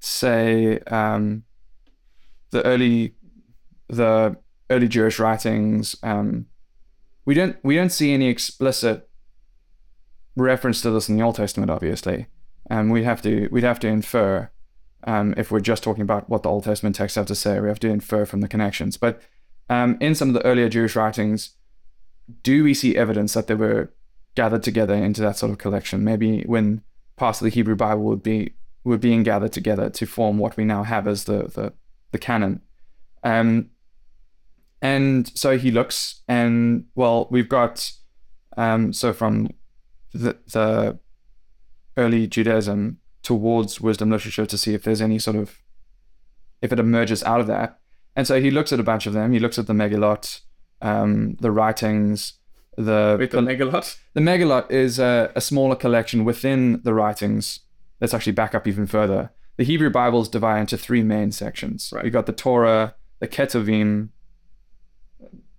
say 0.00 0.78
um, 0.86 1.42
the 2.50 2.64
early 2.64 3.14
the 3.88 4.36
early 4.70 4.88
Jewish 4.88 5.18
writings, 5.18 5.96
um, 6.02 6.46
we 7.24 7.34
don't 7.34 7.56
we 7.62 7.74
don't 7.74 7.90
see 7.90 8.14
any 8.14 8.28
explicit 8.28 9.08
reference 10.36 10.80
to 10.82 10.90
this 10.90 11.08
in 11.08 11.16
the 11.16 11.22
Old 11.22 11.34
Testament, 11.34 11.70
obviously. 11.70 12.26
Um, 12.70 12.90
we'd 12.90 13.04
have 13.04 13.22
to 13.22 13.48
we'd 13.50 13.64
have 13.64 13.80
to 13.80 13.88
infer 13.88 14.50
um, 15.04 15.34
if 15.36 15.50
we're 15.50 15.60
just 15.60 15.82
talking 15.82 16.02
about 16.02 16.28
what 16.30 16.42
the 16.42 16.48
Old 16.48 16.64
Testament 16.64 16.96
texts 16.96 17.16
have 17.16 17.26
to 17.26 17.34
say. 17.34 17.58
We 17.60 17.68
have 17.68 17.80
to 17.80 17.88
infer 17.88 18.24
from 18.24 18.40
the 18.40 18.48
connections. 18.48 18.96
But 18.96 19.20
um, 19.68 19.98
in 20.00 20.14
some 20.14 20.28
of 20.28 20.34
the 20.34 20.44
earlier 20.44 20.68
Jewish 20.68 20.94
writings, 20.94 21.56
do 22.42 22.62
we 22.62 22.74
see 22.74 22.96
evidence 22.96 23.34
that 23.34 23.46
there 23.46 23.56
were 23.56 23.92
gathered 24.38 24.62
together 24.62 24.94
into 24.94 25.20
that 25.20 25.36
sort 25.36 25.50
of 25.50 25.58
collection? 25.58 26.04
Maybe 26.04 26.42
when 26.42 26.82
parts 27.16 27.40
of 27.40 27.44
the 27.44 27.50
Hebrew 27.50 27.74
Bible 27.74 28.04
would 28.04 28.22
be 28.22 28.54
were 28.84 28.96
being 29.08 29.24
gathered 29.24 29.52
together 29.52 29.90
to 29.90 30.06
form 30.06 30.38
what 30.38 30.56
we 30.56 30.64
now 30.64 30.84
have 30.84 31.08
as 31.08 31.24
the 31.24 31.38
the, 31.56 31.72
the 32.12 32.18
canon. 32.18 32.62
Um, 33.24 33.70
and 34.80 35.26
so 35.36 35.58
he 35.58 35.72
looks, 35.72 36.22
and 36.28 36.84
well, 36.94 37.26
we've 37.32 37.48
got 37.48 37.90
um, 38.56 38.92
so 38.92 39.12
from 39.12 39.50
the, 40.12 40.38
the 40.52 40.98
early 41.96 42.28
Judaism 42.28 42.98
towards 43.24 43.80
wisdom 43.80 44.08
literature 44.10 44.46
to 44.46 44.56
see 44.56 44.72
if 44.72 44.84
there's 44.84 45.02
any 45.02 45.18
sort 45.18 45.36
of 45.36 45.58
if 46.62 46.72
it 46.72 46.78
emerges 46.78 47.24
out 47.24 47.40
of 47.40 47.48
that. 47.48 47.80
And 48.14 48.24
so 48.26 48.40
he 48.40 48.52
looks 48.52 48.72
at 48.72 48.80
a 48.80 48.90
bunch 48.92 49.06
of 49.06 49.14
them. 49.14 49.32
He 49.32 49.40
looks 49.40 49.58
at 49.58 49.66
the 49.66 49.72
Megillot, 49.72 50.40
um, 50.80 51.36
the 51.40 51.50
writings, 51.50 52.38
the 52.78 53.16
Wait, 53.18 53.32
the 53.32 53.40
megalot? 53.40 53.98
the 54.14 54.20
Megillot 54.20 54.70
is 54.70 54.98
a, 54.98 55.32
a 55.34 55.40
smaller 55.40 55.74
collection 55.74 56.24
within 56.24 56.80
the 56.84 56.94
writings. 56.94 57.60
Let's 58.00 58.14
actually 58.14 58.32
back 58.32 58.54
up 58.54 58.66
even 58.66 58.86
further. 58.86 59.30
The 59.56 59.64
Hebrew 59.64 59.90
Bibles 59.90 60.28
divide 60.28 60.60
into 60.60 60.78
three 60.78 61.02
main 61.02 61.32
sections. 61.32 61.90
Right. 61.92 62.04
You've 62.04 62.12
got 62.12 62.26
the 62.26 62.32
Torah, 62.32 62.94
the 63.18 63.26
Ketuvim, 63.26 64.10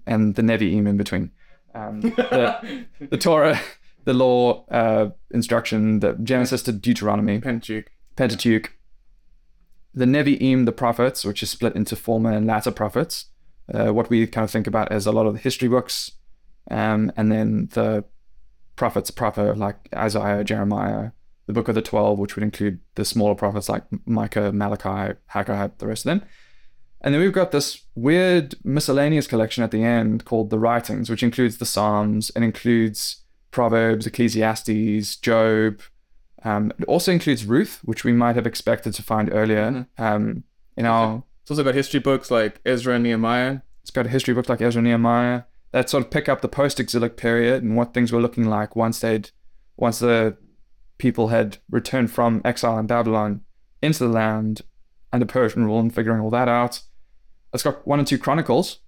and 0.07 0.35
the 0.35 0.41
Nevi'im 0.41 0.87
in 0.87 0.95
between. 0.95 1.31
Um, 1.75 1.99
the, 2.01 2.85
the 3.09 3.17
Torah, 3.17 3.59
the 4.05 4.13
law, 4.13 4.65
uh, 4.69 5.09
instruction, 5.31 5.99
the 5.99 6.13
Genesis 6.13 6.63
to 6.63 6.71
Deuteronomy, 6.71 7.39
Pentateuch. 7.41 7.91
Pentateuch. 8.15 8.71
The 9.93 10.05
Nevi'im, 10.05 10.65
the 10.65 10.71
prophets, 10.71 11.25
which 11.25 11.43
is 11.43 11.49
split 11.49 11.75
into 11.75 11.97
former 11.97 12.31
and 12.31 12.47
latter 12.47 12.71
prophets. 12.71 13.25
Uh, 13.71 13.93
what 13.93 14.09
we 14.09 14.25
kind 14.25 14.45
of 14.45 14.51
think 14.51 14.65
about 14.67 14.91
as 14.91 15.05
a 15.05 15.11
lot 15.11 15.25
of 15.25 15.33
the 15.33 15.39
history 15.39 15.67
books, 15.67 16.13
um, 16.69 17.11
and 17.15 17.31
then 17.31 17.69
the 17.73 18.05
prophets 18.75 19.11
proper, 19.11 19.55
like 19.55 19.75
Isaiah, 19.93 20.43
Jeremiah, 20.43 21.11
the 21.47 21.53
Book 21.53 21.67
of 21.67 21.75
the 21.75 21.81
Twelve, 21.81 22.19
which 22.19 22.35
would 22.35 22.43
include 22.43 22.79
the 22.95 23.03
smaller 23.03 23.35
prophets 23.35 23.69
like 23.69 23.83
Micah, 24.05 24.51
Malachi, 24.51 25.17
Haggai, 25.27 25.69
the 25.77 25.87
rest 25.87 26.05
of 26.05 26.09
them. 26.09 26.29
And 27.01 27.13
then 27.13 27.21
we've 27.21 27.33
got 27.33 27.51
this 27.51 27.83
weird 27.95 28.55
miscellaneous 28.63 29.27
collection 29.27 29.63
at 29.63 29.71
the 29.71 29.83
end 29.83 30.25
called 30.25 30.49
the 30.49 30.59
Writings, 30.59 31.09
which 31.09 31.23
includes 31.23 31.57
the 31.57 31.65
Psalms, 31.65 32.29
and 32.31 32.43
includes 32.43 33.23
Proverbs, 33.51 34.05
Ecclesiastes, 34.05 35.15
Job. 35.15 35.81
Um, 36.43 36.71
it 36.77 36.85
also 36.85 37.11
includes 37.11 37.45
Ruth, 37.45 37.79
which 37.83 38.03
we 38.03 38.13
might 38.13 38.35
have 38.35 38.47
expected 38.47 38.93
to 38.93 39.03
find 39.03 39.33
earlier 39.33 39.87
um, 39.97 40.43
in 40.77 40.85
our 40.85 41.23
It's 41.41 41.51
also 41.51 41.63
got 41.63 41.73
history 41.73 41.99
books 41.99 42.29
like 42.29 42.61
Ezra 42.65 42.95
and 42.95 43.03
Nehemiah. 43.03 43.59
It's 43.81 43.91
got 43.91 44.05
a 44.05 44.09
history 44.09 44.33
book 44.33 44.47
like 44.47 44.61
Ezra 44.61 44.79
and 44.79 44.87
Nehemiah 44.87 45.43
that 45.71 45.89
sort 45.89 46.03
of 46.03 46.09
pick 46.11 46.27
up 46.27 46.41
the 46.41 46.47
post-exilic 46.47 47.15
period 47.17 47.63
and 47.63 47.75
what 47.75 47.93
things 47.93 48.11
were 48.11 48.21
looking 48.21 48.45
like 48.45 48.75
once 48.75 48.99
they'd 48.99 49.31
once 49.77 49.99
the 49.99 50.35
people 50.97 51.29
had 51.29 51.57
returned 51.69 52.11
from 52.11 52.41
exile 52.43 52.77
in 52.77 52.87
Babylon 52.87 53.41
into 53.81 53.99
the 53.99 54.09
land 54.09 54.61
under 55.13 55.25
Persian 55.25 55.65
rule 55.65 55.79
and 55.79 55.93
figuring 55.93 56.19
all 56.21 56.29
that 56.31 56.47
out. 56.49 56.81
It's 57.53 57.63
got 57.63 57.87
one 57.87 57.99
and 57.99 58.07
two 58.07 58.17
Chronicles, 58.17 58.79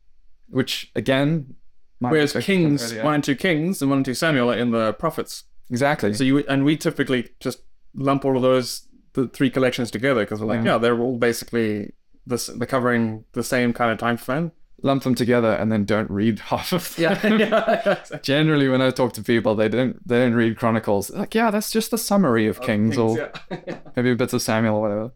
which 0.49 0.91
again, 0.95 1.55
might 1.99 2.11
Whereas 2.11 2.33
Kings, 2.33 2.93
one 2.95 3.15
and 3.15 3.23
two 3.23 3.35
Kings 3.35 3.81
and 3.81 3.89
one 3.89 3.99
and 3.99 4.05
two 4.05 4.13
Samuel 4.13 4.51
are 4.51 4.57
in 4.57 4.71
the 4.71 4.93
prophets. 4.93 5.45
exactly. 5.69 6.13
So 6.13 6.23
you 6.23 6.39
and 6.39 6.65
we 6.65 6.75
typically 6.77 7.29
just 7.39 7.61
lump 7.95 8.25
all 8.25 8.35
of 8.35 8.41
those 8.41 8.87
the 9.13 9.27
three 9.27 9.49
collections 9.49 9.91
together 9.91 10.21
because 10.21 10.39
we're 10.41 10.47
like, 10.47 10.63
Yeah. 10.65 10.73
yeah, 10.73 10.77
they're 10.77 10.99
all 10.99 11.17
basically 11.17 11.93
this. 12.25 12.47
They're 12.47 12.67
covering 12.67 13.23
the 13.33 13.43
same 13.43 13.71
kind 13.73 13.91
of 13.91 13.97
time 13.97 14.17
span. 14.17 14.51
Lump 14.83 15.03
them 15.03 15.15
together 15.15 15.51
and 15.53 15.71
then 15.71 15.85
don't 15.85 16.09
read 16.09 16.39
half 16.51 16.71
of 16.73 16.95
them. 16.95 17.39
Yeah, 17.39 17.99
yeah. 18.11 18.17
Generally, 18.21 18.69
when 18.69 18.81
I 18.81 18.89
talk 18.91 19.13
to 19.13 19.23
people, 19.23 19.55
they 19.55 19.69
don't 19.69 20.05
they 20.07 20.19
don't 20.19 20.33
read 20.33 20.57
Chronicles. 20.57 21.07
They're 21.09 21.19
like, 21.21 21.35
yeah, 21.35 21.51
that's 21.51 21.71
just 21.71 21.91
the 21.91 21.97
summary 21.97 22.47
of 22.47 22.61
Kings, 22.61 22.97
or 22.97 23.17
yeah. 23.51 23.79
maybe 23.95 24.13
bits 24.15 24.33
of 24.33 24.41
Samuel 24.41 24.75
or 24.77 24.81
whatever. 24.81 25.11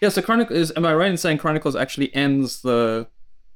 yeah. 0.00 0.08
So 0.08 0.22
Chronicle 0.22 0.56
is. 0.56 0.72
Am 0.76 0.84
I 0.86 0.94
right 0.94 1.10
in 1.10 1.16
saying 1.16 1.38
Chronicles 1.38 1.76
actually 1.76 2.14
ends 2.14 2.62
the 2.62 3.08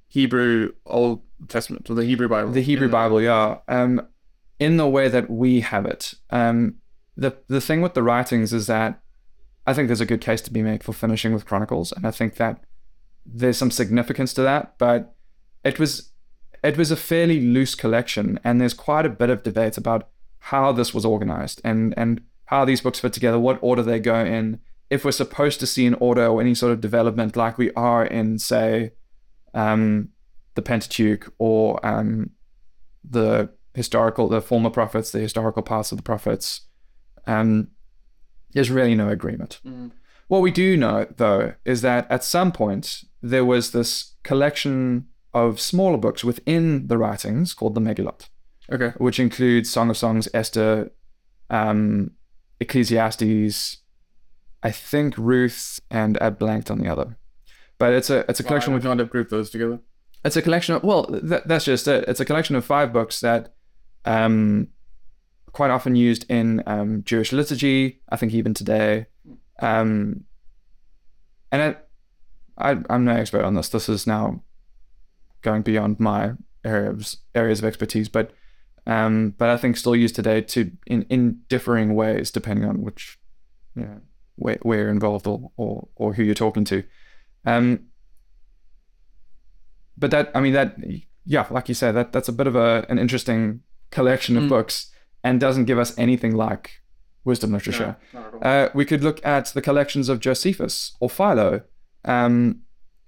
Hebrew 0.08 0.72
Old 0.86 1.22
Testament 1.48 1.88
or 1.90 1.94
the 1.94 2.04
Hebrew 2.04 2.28
Bible? 2.28 2.52
The 2.52 2.62
Hebrew 2.62 2.88
the- 2.88 2.92
Bible, 2.92 3.20
yeah. 3.20 3.58
Um, 3.68 4.06
in 4.58 4.76
the 4.76 4.88
way 4.88 5.08
that 5.08 5.28
we 5.30 5.60
have 5.60 5.86
it. 5.86 6.14
Um, 6.30 6.76
the 7.16 7.36
the 7.48 7.60
thing 7.60 7.82
with 7.82 7.94
the 7.94 8.02
writings 8.02 8.52
is 8.52 8.66
that 8.68 9.00
I 9.66 9.74
think 9.74 9.88
there's 9.88 10.00
a 10.00 10.06
good 10.06 10.20
case 10.20 10.40
to 10.42 10.52
be 10.52 10.62
made 10.62 10.82
for 10.82 10.92
finishing 10.92 11.32
with 11.32 11.46
Chronicles, 11.46 11.92
and 11.92 12.06
I 12.06 12.10
think 12.10 12.36
that 12.36 12.64
there's 13.24 13.56
some 13.58 13.70
significance 13.70 14.34
to 14.34 14.42
that. 14.42 14.74
But 14.78 15.11
it 15.64 15.78
was 15.78 16.10
it 16.62 16.76
was 16.76 16.90
a 16.90 16.96
fairly 16.96 17.40
loose 17.40 17.74
collection, 17.74 18.38
and 18.44 18.60
there's 18.60 18.74
quite 18.74 19.06
a 19.06 19.10
bit 19.10 19.30
of 19.30 19.42
debate 19.42 19.76
about 19.76 20.08
how 20.38 20.72
this 20.72 20.92
was 20.94 21.04
organized 21.04 21.60
and 21.64 21.94
and 21.96 22.20
how 22.46 22.64
these 22.64 22.80
books 22.82 23.00
fit 23.00 23.12
together, 23.12 23.38
what 23.38 23.58
order 23.62 23.82
they 23.82 23.98
go 23.98 24.24
in, 24.24 24.60
if 24.90 25.04
we're 25.06 25.10
supposed 25.10 25.58
to 25.58 25.66
see 25.66 25.86
an 25.86 25.94
order 25.94 26.26
or 26.26 26.40
any 26.40 26.54
sort 26.54 26.70
of 26.70 26.80
development 26.80 27.34
like 27.34 27.56
we 27.56 27.72
are 27.72 28.04
in, 28.04 28.38
say, 28.38 28.92
um, 29.54 30.10
the 30.54 30.60
Pentateuch 30.60 31.32
or 31.38 31.84
um, 31.84 32.30
the 33.02 33.48
historical, 33.74 34.28
the 34.28 34.42
former 34.42 34.68
prophets, 34.68 35.10
the 35.10 35.18
historical 35.18 35.62
parts 35.62 35.92
of 35.92 35.96
the 35.96 36.02
prophets. 36.02 36.62
Um, 37.26 37.68
there's 38.52 38.70
really 38.70 38.94
no 38.94 39.08
agreement. 39.08 39.60
Mhm. 39.64 39.92
What 40.28 40.42
we 40.42 40.50
do 40.50 40.76
know, 40.76 41.06
though, 41.16 41.54
is 41.64 41.80
that 41.80 42.06
at 42.10 42.22
some 42.22 42.52
point 42.52 43.04
there 43.22 43.46
was 43.46 43.70
this 43.70 44.14
collection 44.24 45.06
of 45.34 45.60
smaller 45.60 45.96
books 45.98 46.22
within 46.24 46.86
the 46.88 46.98
writings 46.98 47.54
called 47.54 47.74
the 47.74 47.80
Megillot, 47.80 48.28
Okay. 48.70 48.92
which 48.98 49.18
includes 49.18 49.70
Song 49.70 49.90
of 49.90 49.96
Songs, 49.96 50.28
Esther, 50.34 50.90
um, 51.50 52.12
Ecclesiastes, 52.60 53.78
I 54.62 54.70
think 54.70 55.16
Ruth, 55.18 55.80
and 55.90 56.16
I 56.20 56.30
blanked 56.30 56.70
on 56.70 56.78
the 56.78 56.88
other. 56.88 57.16
But 57.78 57.92
it's 57.94 58.10
a 58.10 58.24
it's 58.28 58.38
a 58.40 58.44
collection 58.44 58.72
Why 58.72 58.76
would 58.76 58.84
you 58.84 58.88
not 58.90 58.98
have 59.00 59.10
grouped 59.10 59.30
those 59.30 59.50
together? 59.50 59.80
it's 60.24 60.36
a 60.36 60.42
collection 60.42 60.72
of 60.76 60.84
well 60.84 61.04
th- 61.06 61.42
that's 61.46 61.64
just 61.64 61.88
it 61.88 62.04
it's 62.06 62.20
a 62.20 62.24
collection 62.24 62.54
of 62.54 62.64
five 62.64 62.92
books 62.92 63.18
that 63.22 63.54
um 64.04 64.68
quite 65.50 65.68
often 65.72 65.96
used 65.96 66.24
in 66.30 66.62
um 66.68 67.02
jewish 67.02 67.32
liturgy 67.32 68.00
i 68.08 68.14
think 68.16 68.32
even 68.32 68.54
today 68.54 69.06
um 69.60 70.22
and 71.50 71.74
I, 72.56 72.78
i'm 72.88 73.04
no 73.04 73.12
expert 73.16 73.42
on 73.44 73.54
this 73.54 73.68
this 73.68 73.88
is 73.88 74.06
now 74.06 74.44
going 75.42 75.62
beyond 75.62 75.98
my 76.00 76.32
areas 76.64 77.18
areas 77.34 77.58
of 77.58 77.64
expertise 77.64 78.08
but 78.08 78.30
um 78.86 79.34
but 79.38 79.48
i 79.48 79.56
think 79.56 79.76
still 79.76 79.96
used 79.96 80.14
today 80.14 80.40
to 80.40 80.70
in 80.86 81.02
in 81.10 81.40
differing 81.48 81.94
ways 81.94 82.30
depending 82.30 82.64
on 82.64 82.82
which 82.82 83.18
you 83.74 83.82
know 83.82 84.00
where, 84.36 84.58
where 84.62 84.78
you're 84.80 84.88
involved 84.90 85.26
or, 85.26 85.50
or 85.56 85.88
or 85.96 86.14
who 86.14 86.22
you're 86.22 86.34
talking 86.34 86.64
to 86.64 86.82
um 87.44 87.80
but 89.96 90.10
that 90.10 90.30
I 90.34 90.40
mean 90.40 90.52
that 90.54 90.76
yeah, 91.24 91.46
like 91.50 91.68
you 91.68 91.74
said, 91.74 91.92
that 91.92 92.12
that's 92.12 92.28
a 92.28 92.32
bit 92.32 92.46
of 92.46 92.56
a 92.56 92.84
an 92.88 92.98
interesting 92.98 93.60
collection 93.90 94.36
of 94.36 94.44
Mm. 94.44 94.48
books 94.48 94.90
and 95.22 95.38
doesn't 95.38 95.66
give 95.66 95.78
us 95.78 95.96
anything 95.98 96.34
like 96.34 96.80
wisdom 97.24 97.52
literature. 97.52 97.96
No, 98.12 98.20
not 98.20 98.28
at 98.28 98.34
all. 98.34 98.64
Uh, 98.64 98.68
we 98.74 98.84
could 98.84 99.04
look 99.04 99.24
at 99.24 99.46
the 99.54 99.62
collections 99.62 100.08
of 100.08 100.18
Josephus 100.18 100.96
or 100.98 101.08
Philo. 101.08 101.62
Um, 102.04 102.62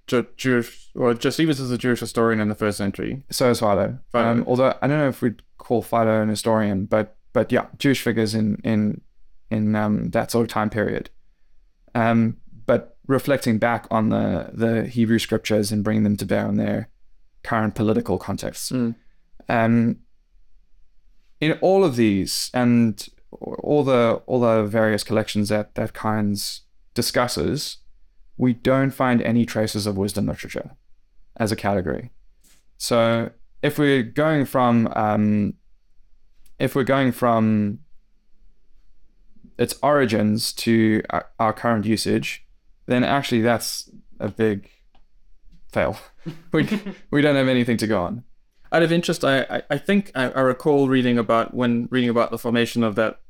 Jewish, 0.07 0.89
well, 0.93 1.13
Josephus 1.13 1.59
is 1.59 1.71
a 1.71 1.77
Jewish 1.77 1.99
historian 1.99 2.39
in 2.39 2.47
the 2.47 2.55
first 2.55 2.77
century. 2.77 3.23
so 3.31 3.49
is 3.49 3.59
Philo. 3.59 3.97
Philo. 4.11 4.25
Um, 4.25 4.43
although 4.47 4.77
I 4.81 4.87
don't 4.87 4.99
know 4.99 5.07
if 5.07 5.21
we'd 5.21 5.41
call 5.57 5.81
Philo 5.81 6.21
an 6.21 6.29
historian, 6.29 6.85
but 6.85 7.17
but 7.33 7.51
yeah, 7.51 7.67
Jewish 7.77 8.01
figures 8.01 8.35
in 8.35 8.61
in 8.63 9.01
in 9.49 9.75
um, 9.75 10.11
that 10.11 10.31
sort 10.31 10.43
of 10.43 10.49
time 10.49 10.69
period. 10.69 11.09
Um, 11.93 12.37
but 12.65 12.97
reflecting 13.07 13.57
back 13.57 13.87
on 13.89 14.09
the 14.09 14.51
the 14.53 14.85
Hebrew 14.85 15.19
scriptures 15.19 15.71
and 15.71 15.83
bringing 15.83 16.03
them 16.03 16.17
to 16.17 16.25
bear 16.25 16.45
on 16.45 16.57
their 16.57 16.89
current 17.43 17.75
political 17.75 18.17
contexts. 18.17 18.71
Mm. 18.71 18.95
Um, 19.47 19.99
in 21.41 21.53
all 21.61 21.83
of 21.83 21.95
these 21.95 22.49
and 22.53 23.07
all 23.31 23.83
the 23.83 24.21
all 24.25 24.39
the 24.39 24.63
various 24.63 25.03
collections 25.03 25.49
that 25.49 25.75
that 25.75 25.93
Kynes 25.93 26.61
discusses, 26.93 27.77
we 28.37 28.53
don't 28.53 28.91
find 28.91 29.21
any 29.21 29.45
traces 29.45 29.85
of 29.85 29.97
wisdom 29.97 30.25
literature 30.27 30.71
as 31.37 31.51
a 31.51 31.55
category. 31.55 32.11
So 32.77 33.31
if 33.61 33.79
we're 33.79 34.03
going 34.03 34.45
from 34.45 34.91
um, 34.95 35.53
if 36.59 36.75
we're 36.75 36.83
going 36.83 37.11
from 37.11 37.79
its 39.57 39.75
origins 39.81 40.53
to 40.53 41.01
our, 41.09 41.27
our 41.39 41.53
current 41.53 41.85
usage, 41.85 42.45
then 42.85 43.03
actually 43.03 43.41
that's 43.41 43.89
a 44.19 44.29
big 44.29 44.69
fail. 45.71 45.97
we 46.51 46.67
we 47.11 47.21
don't 47.21 47.35
have 47.35 47.47
anything 47.47 47.77
to 47.77 47.87
go 47.87 48.01
on. 48.01 48.23
Out 48.71 48.83
of 48.83 48.91
interest, 48.91 49.23
I, 49.23 49.41
I, 49.43 49.61
I 49.69 49.77
think 49.77 50.11
I, 50.15 50.31
I 50.31 50.41
recall 50.41 50.89
reading 50.89 51.17
about 51.17 51.53
when 51.53 51.87
reading 51.91 52.09
about 52.09 52.31
the 52.31 52.37
formation 52.37 52.83
of 52.83 52.95
that 52.95 53.21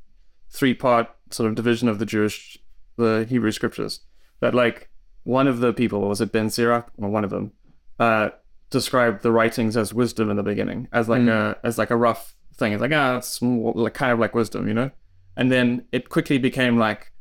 three 0.50 0.74
part 0.74 1.10
sort 1.30 1.50
of 1.50 1.56
division 1.56 1.88
of 1.88 2.00
the 2.00 2.06
Jewish, 2.06 2.58
the 2.98 3.26
Hebrew 3.30 3.52
scriptures, 3.52 4.00
that 4.40 4.56
like 4.56 4.90
one 5.26 5.48
of 5.48 5.60
the 5.60 5.74
people, 5.74 6.08
was 6.08 6.22
it 6.22 6.32
Ben 6.32 6.50
Sirach, 6.50 6.90
or 6.98 7.10
one 7.10 7.24
of 7.26 7.30
them, 7.30 7.52
uh, 8.00 8.30
described 8.70 9.22
the 9.22 9.32
writings 9.32 9.76
as 9.78 9.94
wisdom 9.94 10.30
in 10.32 10.38
the 10.38 10.44
beginning, 10.44 10.88
as 10.94 11.08
like 11.10 11.22
a 11.28 11.58
as 11.64 11.78
like 11.78 11.92
a 11.92 11.98
rough 11.98 12.34
thing. 12.58 12.72
It's 12.74 12.82
like 12.82 12.94
ah, 12.94 13.18
it's 13.18 13.42
more, 13.42 13.74
like 13.76 13.94
kind 13.94 14.12
of 14.14 14.20
like 14.20 14.34
wisdom, 14.34 14.68
you 14.68 14.74
know. 14.74 14.92
And 15.38 15.52
then 15.52 15.86
it 15.92 16.08
quickly 16.10 16.38
became 16.38 16.78
like, 16.80 17.12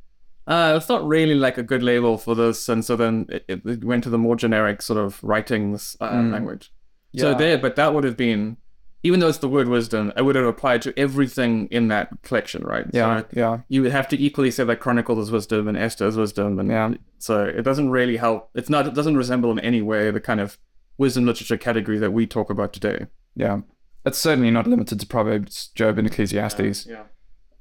uh, 0.46 0.74
it's 0.76 0.88
not 0.88 1.04
really 1.06 1.34
like 1.34 1.58
a 1.58 1.62
good 1.64 1.82
label 1.82 2.16
for 2.16 2.34
this, 2.36 2.68
and 2.68 2.84
so 2.84 2.94
then 2.96 3.26
it, 3.28 3.62
it 3.64 3.84
went 3.84 4.04
to 4.04 4.10
the 4.10 4.18
more 4.18 4.36
generic 4.36 4.82
sort 4.82 4.98
of 4.98 5.22
writings 5.24 5.96
uh, 6.00 6.10
Mm. 6.12 6.32
language. 6.32 6.72
So 7.16 7.32
there, 7.34 7.58
but 7.58 7.76
that 7.76 7.94
would 7.94 8.04
have 8.04 8.16
been, 8.16 8.56
even 9.04 9.20
though 9.20 9.28
it's 9.28 9.38
the 9.38 9.48
word 9.48 9.68
wisdom, 9.68 10.12
it 10.16 10.22
would 10.22 10.34
have 10.34 10.44
applied 10.46 10.82
to 10.82 10.98
everything 10.98 11.68
in 11.70 11.88
that 11.88 12.08
collection, 12.22 12.62
right? 12.64 12.86
Yeah, 12.92 13.20
So 13.20 13.26
yeah, 13.34 13.58
you 13.68 13.82
would 13.82 13.92
have 13.92 14.08
to 14.08 14.20
equally 14.20 14.50
say 14.50 14.64
that 14.64 14.80
Chronicle 14.80 15.20
is 15.20 15.30
wisdom 15.30 15.68
and 15.68 15.76
Esther 15.76 16.06
is 16.08 16.16
wisdom, 16.16 16.58
and 16.58 16.68
Yeah. 16.70 16.94
so 17.18 17.44
it 17.44 17.62
doesn't 17.62 17.90
really 17.90 18.16
help. 18.16 18.50
It's 18.54 18.68
not. 18.70 18.86
It 18.86 18.94
doesn't 18.94 19.16
resemble 19.16 19.52
in 19.52 19.60
any 19.60 19.82
way 19.82 20.10
the 20.10 20.20
kind 20.20 20.40
of 20.40 20.58
wisdom 20.98 21.24
literature 21.26 21.56
category 21.58 21.98
that 21.98 22.10
we 22.12 22.26
talk 22.26 22.50
about 22.50 22.72
today. 22.72 23.06
yeah. 23.36 23.60
It's 24.06 24.18
certainly 24.18 24.50
not 24.50 24.66
limited 24.66 25.00
to 25.00 25.06
Proverbs, 25.06 25.68
Job, 25.74 25.96
and 25.96 26.06
Ecclesiastes. 26.06 26.84
Yeah. 26.86 27.04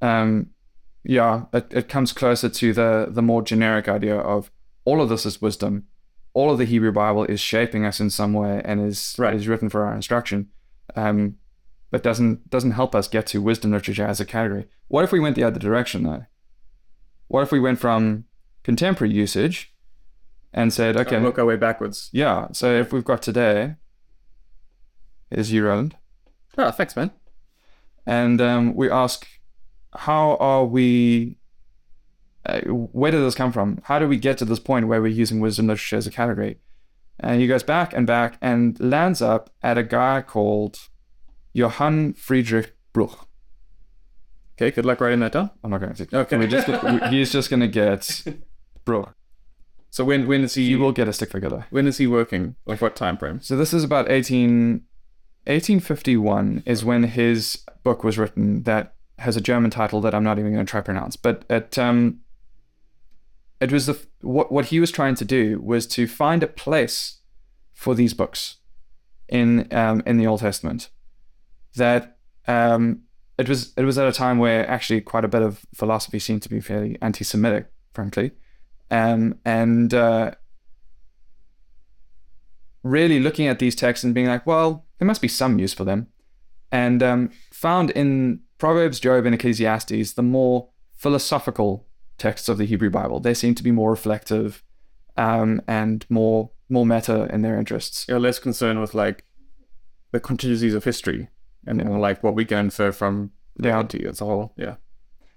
Um, 0.02 0.50
yeah, 1.02 1.44
it, 1.54 1.66
it 1.70 1.88
comes 1.88 2.12
closer 2.12 2.48
to 2.50 2.72
the 2.74 3.06
the 3.10 3.22
more 3.22 3.42
generic 3.42 3.88
idea 3.88 4.16
of 4.18 4.50
all 4.84 5.00
of 5.00 5.08
this 5.08 5.24
is 5.26 5.40
wisdom. 5.40 5.84
All 6.34 6.50
of 6.50 6.58
the 6.58 6.64
Hebrew 6.66 6.92
Bible 6.92 7.24
is 7.24 7.40
shaping 7.40 7.86
us 7.86 8.00
in 8.00 8.10
some 8.10 8.32
way 8.34 8.60
and 8.64 8.80
is 8.80 9.14
Right. 9.18 9.34
is 9.34 9.48
written 9.48 9.68
for 9.70 9.84
our 9.86 9.94
instruction. 9.94 10.48
Um, 10.96 11.36
but 11.90 12.02
doesn't 12.02 12.50
doesn't 12.50 12.72
help 12.72 12.94
us 12.94 13.06
get 13.08 13.26
to 13.28 13.40
wisdom 13.42 13.70
literature 13.72 14.04
as 14.06 14.20
a 14.20 14.24
category. 14.24 14.66
What 14.88 15.04
if 15.04 15.12
we 15.12 15.20
went 15.20 15.36
the 15.36 15.44
other 15.44 15.58
direction 15.60 16.02
though? 16.02 16.26
What 17.28 17.42
if 17.42 17.52
we 17.52 17.60
went 17.60 17.78
from 17.78 18.24
contemporary 18.62 19.12
usage 19.12 19.72
and 20.52 20.72
said, 20.72 20.96
okay, 20.96 21.16
And 21.16 21.24
work 21.24 21.38
our 21.38 21.44
way 21.44 21.56
backwards. 21.56 22.08
yeah, 22.12 22.48
so 22.52 22.72
if 22.74 22.92
we've 22.92 23.04
got 23.04 23.22
today, 23.22 23.74
is 25.30 25.52
you 25.52 25.64
Roland, 25.66 25.96
Oh, 26.58 26.70
thanks, 26.70 26.94
man. 26.96 27.10
and 28.06 28.40
um, 28.40 28.74
we 28.74 28.90
ask, 28.90 29.26
how 29.96 30.36
are 30.36 30.64
we? 30.64 31.38
Uh, 32.46 32.60
where 32.62 33.10
did 33.10 33.22
this 33.22 33.34
come 33.34 33.52
from? 33.52 33.80
How 33.84 33.98
do 33.98 34.06
we 34.06 34.16
get 34.18 34.36
to 34.38 34.44
this 34.44 34.58
point 34.58 34.86
where 34.86 35.00
we're 35.00 35.08
using 35.08 35.40
wisdom 35.40 35.66
literature 35.68 35.96
as 35.96 36.06
a 36.06 36.10
category? 36.10 36.58
And 37.20 37.40
he 37.40 37.46
goes 37.46 37.62
back 37.62 37.92
and 37.94 38.06
back 38.06 38.38
and 38.42 38.78
lands 38.80 39.22
up 39.22 39.50
at 39.62 39.78
a 39.78 39.82
guy 39.82 40.20
called 40.22 40.78
Johann 41.52 42.14
Friedrich 42.14 42.74
Bruch. 42.92 43.26
Okay, 44.56 44.70
good 44.70 44.84
luck 44.84 45.00
writing 45.00 45.20
that 45.20 45.32
down. 45.32 45.50
I'm 45.62 45.70
not 45.70 45.80
going 45.80 45.94
to. 45.94 46.16
Okay. 46.18 46.36
We're 46.36 46.46
just, 46.48 46.68
we- 46.68 47.08
he's 47.08 47.30
just 47.32 47.50
going 47.50 47.60
to 47.60 47.68
get 47.68 48.24
Bruch. 48.84 49.14
So 49.90 50.04
when 50.04 50.26
when 50.26 50.42
is 50.42 50.54
he? 50.54 50.64
You 50.64 50.80
will 50.80 50.90
get 50.90 51.06
a 51.06 51.12
stick 51.12 51.30
figure 51.30 51.48
though. 51.48 51.64
when 51.70 51.86
is 51.86 51.98
he 51.98 52.06
working? 52.08 52.56
Like 52.66 52.80
what 52.80 52.96
time 52.96 53.16
frame? 53.16 53.40
So 53.40 53.56
this 53.56 53.72
is 53.72 53.84
about 53.84 54.10
18, 54.10 54.82
1851 55.46 56.64
is 56.66 56.84
when 56.84 57.04
his 57.04 57.64
book 57.84 58.02
was 58.02 58.18
written 58.18 58.64
that 58.64 58.94
has 59.18 59.36
a 59.36 59.40
German 59.40 59.70
title 59.70 60.00
that 60.00 60.12
I'm 60.12 60.24
not 60.24 60.38
even 60.40 60.52
going 60.52 60.66
to 60.66 60.70
try 60.70 60.80
to 60.80 60.84
pronounce. 60.84 61.14
But 61.14 61.44
it 61.48 61.78
um 61.78 62.20
it 63.64 63.72
was 63.72 63.86
the 63.86 63.96
what 64.20 64.52
what 64.52 64.66
he 64.66 64.78
was 64.78 64.90
trying 64.90 65.14
to 65.14 65.24
do 65.24 65.58
was 65.60 65.86
to 65.86 66.06
find 66.06 66.42
a 66.42 66.46
place 66.64 67.20
for 67.72 67.94
these 67.94 68.12
books 68.12 68.56
in 69.28 69.48
um 69.72 70.02
in 70.06 70.18
the 70.18 70.26
Old 70.26 70.40
Testament 70.40 70.90
that 71.76 72.18
um 72.46 73.02
it 73.38 73.48
was 73.48 73.72
it 73.78 73.84
was 73.84 73.96
at 73.96 74.06
a 74.06 74.12
time 74.12 74.38
where 74.38 74.68
actually 74.68 75.00
quite 75.00 75.24
a 75.24 75.32
bit 75.36 75.42
of 75.42 75.64
philosophy 75.74 76.18
seemed 76.18 76.42
to 76.42 76.50
be 76.50 76.60
fairly 76.60 76.98
anti-Semitic, 77.00 77.66
frankly, 77.94 78.32
um 78.90 79.38
and 79.46 79.94
uh, 79.94 80.32
really 82.82 83.18
looking 83.18 83.46
at 83.48 83.58
these 83.58 83.74
texts 83.74 84.04
and 84.04 84.14
being 84.14 84.26
like, 84.26 84.46
well, 84.46 84.84
there 84.98 85.06
must 85.06 85.22
be 85.22 85.28
some 85.40 85.58
use 85.58 85.72
for 85.72 85.84
them. 85.84 86.06
And 86.70 87.02
um, 87.02 87.30
found 87.50 87.90
in 87.92 88.40
Proverbs, 88.58 89.00
Job, 89.00 89.24
and 89.24 89.34
Ecclesiastes 89.34 90.12
the 90.12 90.22
more 90.22 90.68
philosophical 90.94 91.86
texts 92.18 92.48
of 92.48 92.58
the 92.58 92.66
Hebrew 92.66 92.90
Bible. 92.90 93.20
They 93.20 93.34
seem 93.34 93.54
to 93.56 93.62
be 93.62 93.70
more 93.70 93.90
reflective 93.90 94.62
um, 95.16 95.60
and 95.66 96.04
more 96.08 96.50
more 96.68 96.86
meta 96.86 97.28
in 97.32 97.42
their 97.42 97.58
interests. 97.58 98.06
You're 98.08 98.18
less 98.20 98.38
concerned 98.38 98.80
with 98.80 98.94
like 98.94 99.24
the 100.12 100.20
contingencies 100.20 100.74
of 100.74 100.84
history 100.84 101.28
and 101.66 101.84
more 101.84 101.98
like 101.98 102.22
what 102.22 102.34
we 102.34 102.44
can 102.44 102.58
infer 102.58 102.90
from 102.92 103.30
reality 103.58 104.06
as 104.06 104.20
a 104.20 104.24
whole. 104.24 104.54
Yeah. 104.56 104.76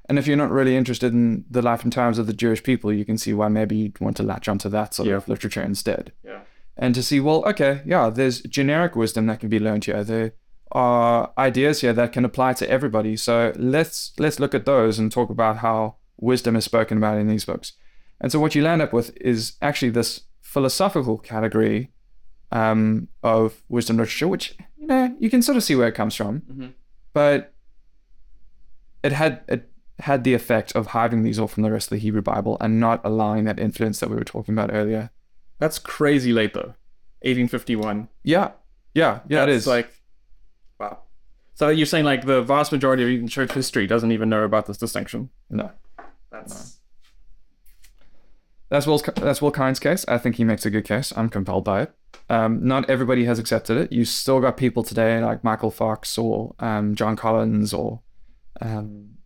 And 0.10 0.18
if 0.18 0.26
you're 0.26 0.38
not 0.38 0.52
really 0.52 0.78
interested 0.78 1.12
in 1.13 1.44
the 1.50 1.62
life 1.62 1.84
and 1.84 1.92
times 1.92 2.18
of 2.18 2.28
the 2.28 2.34
Jewish 2.34 2.63
people, 2.63 2.94
you 2.94 3.04
can 3.04 3.18
see 3.18 3.34
why 3.34 3.50
maybe 3.50 3.76
you'd 3.76 4.00
want 4.00 4.16
to 4.18 4.24
latch 4.24 4.48
onto 4.48 4.70
that 4.70 4.94
sort 4.94 5.10
Yeah. 5.10 5.16
of 5.16 5.28
literature 5.28 5.62
instead. 5.62 6.13
Yeah. 6.24 6.40
and 6.80 6.94
to 6.96 7.02
see, 7.04 7.20
well, 7.20 7.44
okay, 7.48 7.82
yeah, 7.86 8.10
there's 8.10 8.42
generic 8.44 8.96
wisdom 8.96 9.26
that 9.28 9.40
can 9.40 9.50
be 9.50 9.60
learned 9.60 9.86
here. 9.86 10.04
There 10.04 10.34
are 10.72 11.34
ideas 11.38 11.82
here 11.82 11.94
that 11.94 12.13
can 12.13 12.24
apply 12.24 12.54
to 12.54 12.70
everybody. 12.70 13.18
So 13.18 13.52
let's 13.58 14.13
let's 14.20 14.40
look 14.40 14.54
at 14.54 14.66
those 14.66 15.00
and 15.00 15.12
talk 15.12 15.30
about 15.30 15.58
how 15.58 15.96
wisdom 16.17 16.56
is 16.56 16.65
spoken 16.65 16.97
about 16.97 17.17
in 17.17 17.27
these 17.27 17.45
books. 17.45 17.73
And 18.19 18.32
so 18.32 18.39
what 18.39 18.56
you 18.56 18.63
land 18.63 18.82
up 18.82 18.93
with 18.93 19.15
is 19.21 19.53
actually 19.62 19.91
this 19.91 20.21
philosophical 20.41 21.17
category 21.17 21.91
um, 22.51 23.08
of 23.23 23.62
wisdom 23.69 23.97
literature, 23.97 24.27
which 24.27 24.56
you 24.77 24.88
know 24.88 25.15
you 25.19 25.30
can 25.30 25.41
sort 25.41 25.58
of 25.58 25.63
see 25.63 25.75
where 25.75 25.88
it 25.89 25.95
comes 25.95 26.15
from, 26.15 26.41
Mhm. 26.41 26.73
but 27.13 27.53
it 29.03 29.12
had 29.12 29.41
it 29.47 29.69
had 29.99 30.23
the 30.23 30.34
effect 30.34 30.71
of 30.73 30.88
hiding 30.88 31.23
these 31.23 31.39
off 31.39 31.51
from 31.53 31.63
the 31.63 31.71
rest 31.71 31.88
of 31.88 31.91
the 31.91 31.97
Hebrew 31.99 32.21
Bible 32.21 32.56
and 32.62 32.80
not 32.80 33.01
allowing 33.03 33.45
that 33.45 33.60
influence 33.60 33.99
that 33.99 34.10
we 34.10 34.15
were 34.15 34.23
talking 34.23 34.53
about 34.53 34.69
earlier. 34.73 35.10
That's 35.60 35.80
crazy 35.80 36.32
late 36.34 36.53
though. 36.53 36.75
1851. 37.23 38.08
Yeah, 38.23 38.51
yeah, 38.93 39.21
yeah. 39.27 39.39
That's 39.45 39.49
it 39.49 39.56
is 39.56 39.67
like 39.67 39.91
wow. 40.80 40.99
So 41.56 41.69
you're 41.69 41.86
saying 41.88 42.06
like 42.06 42.25
the 42.25 42.41
vast 42.41 42.71
majority 42.71 43.03
of 43.03 43.10
even 43.10 43.27
church 43.27 43.51
history 43.53 43.88
doesn't 43.88 44.12
even 44.12 44.30
know 44.30 44.43
about 44.43 44.65
this 44.67 44.77
distinction. 44.77 45.30
no. 45.49 45.71
That's 46.32 46.80
That's 48.70 48.88
Will 48.88 49.00
that's 49.00 49.42
Will 49.42 49.52
Kynes' 49.52 49.80
case. 49.80 50.06
I 50.08 50.18
think 50.18 50.36
he 50.36 50.44
makes 50.44 50.66
a 50.66 50.70
good 50.70 50.86
case. 50.86 51.13
I'm 51.16 51.30
compelled 51.30 51.63
by 51.63 51.84
it. 51.84 51.94
Um, 52.30 52.66
not 52.66 52.90
everybody 52.90 53.26
has 53.26 53.40
accepted 53.40 53.78
it. 53.78 53.92
You 53.92 54.04
still 54.04 54.42
got 54.42 54.58
people 54.58 54.84
today 54.84 55.20
like 55.24 55.44
Michael 55.44 55.72
Fox 55.72 56.18
or 56.18 56.56
um, 56.60 56.96
John 56.96 57.16
Collins 57.16 57.74
or 57.74 58.02
um, 58.62 59.18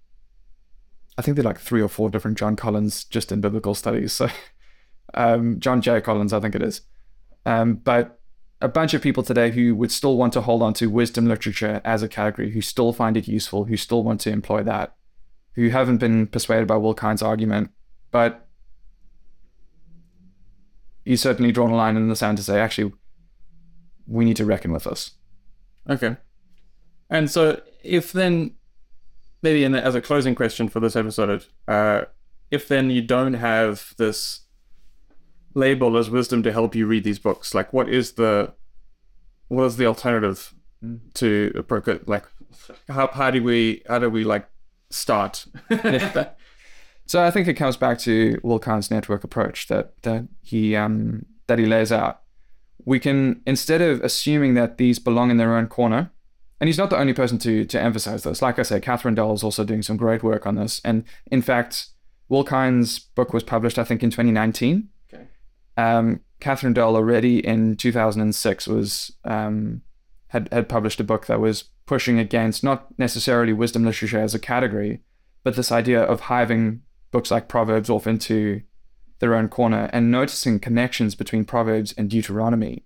I 1.18 1.22
think 1.22 1.36
there 1.36 1.46
are 1.46 1.50
like 1.50 1.60
three 1.60 1.82
or 1.82 1.88
four 1.88 2.10
different 2.10 2.38
John 2.38 2.56
Collins 2.56 3.04
just 3.04 3.32
in 3.32 3.42
biblical 3.42 3.76
studies. 3.76 4.14
So 4.22 4.30
um, 5.14 5.60
John 5.60 5.82
J. 5.82 6.00
Collins, 6.00 6.32
I 6.32 6.40
think 6.40 6.56
it 6.56 6.62
is. 6.62 6.82
Um, 7.46 7.76
but 7.76 8.20
a 8.62 8.68
bunch 8.68 8.94
of 8.94 9.02
people 9.02 9.24
today 9.24 9.52
who 9.52 9.76
would 9.76 9.92
still 9.92 10.16
want 10.16 10.34
to 10.34 10.42
hold 10.42 10.62
on 10.62 10.74
to 10.76 10.90
wisdom 10.90 11.28
literature 11.28 11.82
as 11.84 12.02
a 12.02 12.08
category, 12.08 12.52
who 12.52 12.62
still 12.62 12.94
find 12.94 13.18
it 13.18 13.28
useful, 13.28 13.66
who 13.66 13.76
still 13.76 14.04
want 14.04 14.22
to 14.22 14.30
employ 14.30 14.64
that, 14.64 14.96
who 15.56 15.70
haven't 15.70 15.98
been 15.98 16.28
persuaded 16.28 16.68
by 16.68 16.78
Will 16.78 16.96
Kynes' 16.96 17.24
argument, 17.24 17.72
but 18.12 18.48
he's 21.04 21.22
certainly 21.22 21.52
drawn 21.52 21.72
a 21.72 21.76
line 21.76 21.98
in 21.98 22.08
the 22.08 22.16
sand 22.16 22.38
to 22.38 22.44
say, 22.44 22.60
actually, 22.60 22.94
we 24.08 24.26
need 24.26 24.38
to 24.38 24.46
reckon 24.46 24.72
with 24.72 24.86
this. 24.86 25.12
okay. 25.90 26.18
And 27.10 27.30
so 27.30 27.62
if 27.84 28.14
then 28.14 28.56
maybe 29.42 29.64
in 29.64 29.74
the, 29.74 29.84
as 29.84 29.96
a 29.96 30.02
closing 30.02 30.36
question 30.36 30.70
for 30.70 30.80
this 30.80 30.96
episode, 30.96 31.46
uh, 31.68 32.04
if 32.50 32.68
then 32.68 32.90
you 32.90 33.02
don't 33.02 33.34
have 33.34 33.94
this 33.98 34.42
label 35.54 35.98
as 35.98 36.10
wisdom 36.10 36.44
to 36.44 36.52
help 36.52 36.76
you 36.76 36.88
read 36.88 37.04
these 37.04 37.20
books, 37.20 37.54
like 37.54 37.74
what 37.74 37.90
is 37.90 38.14
the 38.14 38.54
what 39.48 39.66
is 39.66 39.78
the 39.78 39.86
alternative 39.86 40.54
to 41.16 41.52
approach 41.56 41.88
it? 41.88 42.08
Like 42.08 42.26
how 42.88 43.08
how 43.08 43.32
do 43.32 43.44
we 43.44 43.84
how 43.88 44.00
do 44.00 44.10
we 44.10 44.24
like 44.24 44.48
start? 44.92 45.46
So 47.12 47.22
I 47.22 47.30
think 47.30 47.50
it 47.50 47.56
comes 47.56 47.76
back 47.76 48.00
to 48.00 48.40
Will 48.42 48.58
Kynes' 48.58 48.90
network 48.90 49.26
approach 49.26 49.68
that 49.68 50.02
that 50.04 50.30
he 50.42 50.78
um, 50.78 51.26
that 51.48 51.60
he 51.60 51.66
lays 51.66 51.92
out. 51.92 52.22
We 52.86 53.02
can 53.02 53.42
instead 53.46 53.82
of 53.82 54.00
assuming 54.00 54.54
that 54.54 54.78
these 54.78 54.98
belong 54.98 55.30
in 55.30 55.36
their 55.36 55.58
own 55.58 55.68
corner, 55.68 56.10
and 56.62 56.70
he's 56.70 56.78
not 56.78 56.90
the 56.90 56.98
only 56.98 57.12
person 57.12 57.38
to 57.40 57.66
to 57.66 57.82
emphasize 57.82 58.24
this. 58.24 58.42
Like 58.42 58.60
I 58.60 58.64
say, 58.64 58.80
Katharine 58.80 59.16
Dell 59.16 59.34
is 59.34 59.44
also 59.44 59.66
doing 59.66 59.82
some 59.82 59.98
great 59.98 60.24
work 60.24 60.48
on 60.48 60.56
this. 60.56 60.80
And 60.86 61.04
in 61.30 61.42
fact, 61.42 61.88
Will 62.30 62.46
Kynes' 62.46 63.08
book 63.14 63.34
was 63.34 63.44
published, 63.44 63.78
I 63.78 63.84
think, 63.84 64.04
in 64.04 64.10
2019. 64.10 64.88
Okay. 65.14 65.26
Um, 65.76 66.22
Katharine 66.40 66.72
Dell 66.72 66.96
already 66.96 67.46
in 67.46 67.76
2006 67.76 68.68
was 68.68 69.12
um, 69.26 69.82
had 70.28 70.48
had 70.54 70.70
published 70.70 71.02
a 71.02 71.04
book 71.04 71.26
that 71.26 71.42
was 71.42 71.66
pushing 71.86 72.20
against 72.20 72.64
not 72.64 72.88
necessarily 72.98 73.54
wisdom 73.54 73.84
literature 73.84 74.20
as 74.20 74.34
a 74.34 74.40
category, 74.40 75.02
but 75.44 75.56
this 75.56 75.72
idea 75.72 76.02
of 76.02 76.22
hiving 76.22 76.82
books 77.12 77.32
like 77.32 77.48
Proverbs 77.48 77.90
off 77.90 78.08
into 78.08 78.62
their 79.20 79.36
own 79.36 79.48
corner 79.48 79.90
and 79.94 80.12
noticing 80.12 80.60
connections 80.60 81.16
between 81.16 81.46
Proverbs 81.46 81.94
and 81.98 82.10
Deuteronomy. 82.10 82.86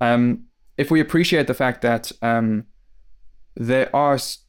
Um, 0.00 0.44
if 0.76 0.90
we 0.90 1.00
appreciate 1.00 1.46
the 1.46 1.54
fact 1.54 1.82
that 1.82 2.12
um, 2.22 2.66
there 3.54 3.94
are 3.94 4.14
s- 4.14 4.44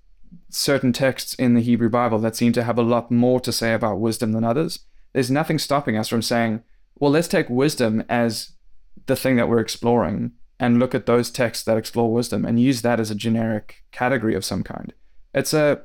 certain 0.49 0.93
texts 0.93 1.33
in 1.35 1.53
the 1.53 1.61
Hebrew 1.61 1.89
Bible 1.89 2.19
that 2.19 2.35
seem 2.35 2.53
to 2.53 2.63
have 2.63 2.77
a 2.77 2.83
lot 2.83 3.11
more 3.11 3.39
to 3.41 3.51
say 3.51 3.73
about 3.73 3.99
wisdom 3.99 4.31
than 4.31 4.43
others, 4.43 4.79
there's 5.13 5.31
nothing 5.31 5.59
stopping 5.59 5.97
us 5.97 6.07
from 6.07 6.21
saying, 6.21 6.63
well, 6.95 7.11
let's 7.11 7.27
take 7.27 7.49
wisdom 7.49 8.03
as 8.09 8.53
the 9.05 9.15
thing 9.15 9.35
that 9.37 9.49
we're 9.49 9.59
exploring 9.59 10.31
and 10.59 10.79
look 10.79 10.93
at 10.93 11.05
those 11.05 11.31
texts 11.31 11.63
that 11.63 11.77
explore 11.77 12.11
wisdom 12.11 12.45
and 12.45 12.59
use 12.59 12.81
that 12.81 12.99
as 12.99 13.09
a 13.09 13.15
generic 13.15 13.83
category 13.91 14.35
of 14.35 14.45
some 14.45 14.63
kind. 14.63 14.93
It's 15.33 15.53
a 15.53 15.81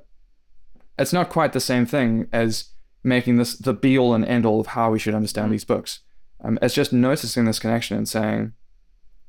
it's 0.99 1.13
not 1.13 1.29
quite 1.29 1.53
the 1.53 1.61
same 1.61 1.87
thing 1.87 2.29
as 2.33 2.71
making 3.03 3.37
this 3.37 3.57
the 3.57 3.75
be 3.75 3.99
all 3.99 4.15
and 4.15 4.25
end 4.25 4.47
all 4.47 4.61
of 4.61 4.69
how 4.69 4.91
we 4.91 4.99
should 4.99 5.15
understand 5.15 5.53
these 5.53 5.65
books. 5.65 6.01
Um, 6.43 6.59
it's 6.61 6.75
just 6.75 6.93
noticing 6.93 7.45
this 7.45 7.59
connection 7.59 7.97
and 7.97 8.09
saying, 8.09 8.53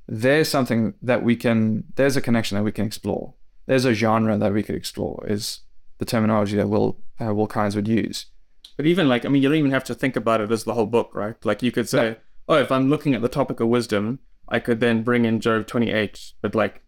there's 0.08 0.49
something 0.49 0.93
that 1.01 1.23
we 1.23 1.36
can, 1.36 1.86
there's 1.95 2.17
a 2.17 2.21
connection 2.21 2.58
that 2.58 2.63
we 2.63 2.71
can 2.71 2.86
explore. 2.86 3.34
There's 3.65 3.86
a 3.86 3.93
genre 3.93 4.38
that 4.38 4.53
we 4.53 4.63
could 4.63 4.75
explore, 4.75 5.25
is 5.27 5.62
the 5.97 6.05
terminology 6.05 6.58
that 6.58 6.67
Will, 6.67 6.99
uh, 7.19 7.34
Will 7.34 7.47
Kynes 7.47 7.75
would 7.75 7.88
use. 7.88 8.27
But 8.77 8.86
even 8.86 9.08
like, 9.08 9.25
I 9.25 9.29
mean, 9.29 9.41
you 9.41 9.49
don't 9.49 9.58
even 9.58 9.71
have 9.71 9.86
to 9.86 9.95
think 9.95 10.15
about 10.15 10.41
it 10.41 10.51
as 10.51 10.65
the 10.65 10.73
whole 10.73 10.86
book, 10.86 11.12
right? 11.13 11.36
Like 11.45 11.63
you 11.63 11.71
could 11.71 11.88
say, 11.88 12.17
oh, 12.47 12.58
if 12.58 12.71
I'm 12.71 12.89
looking 12.89 13.15
at 13.15 13.21
the 13.21 13.29
topic 13.29 13.60
of 13.60 13.69
wisdom, 13.69 14.19
I 14.49 14.60
could 14.60 14.79
then 14.79 15.03
bring 15.03 15.25
in 15.25 15.39
Job 15.39 15.67
28, 15.67 16.34
but 16.41 16.55
like, 16.55 16.84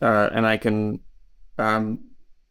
uh, 0.00 0.30
and 0.32 0.46
I 0.46 0.56
can, 0.56 1.00
um, 1.58 2.00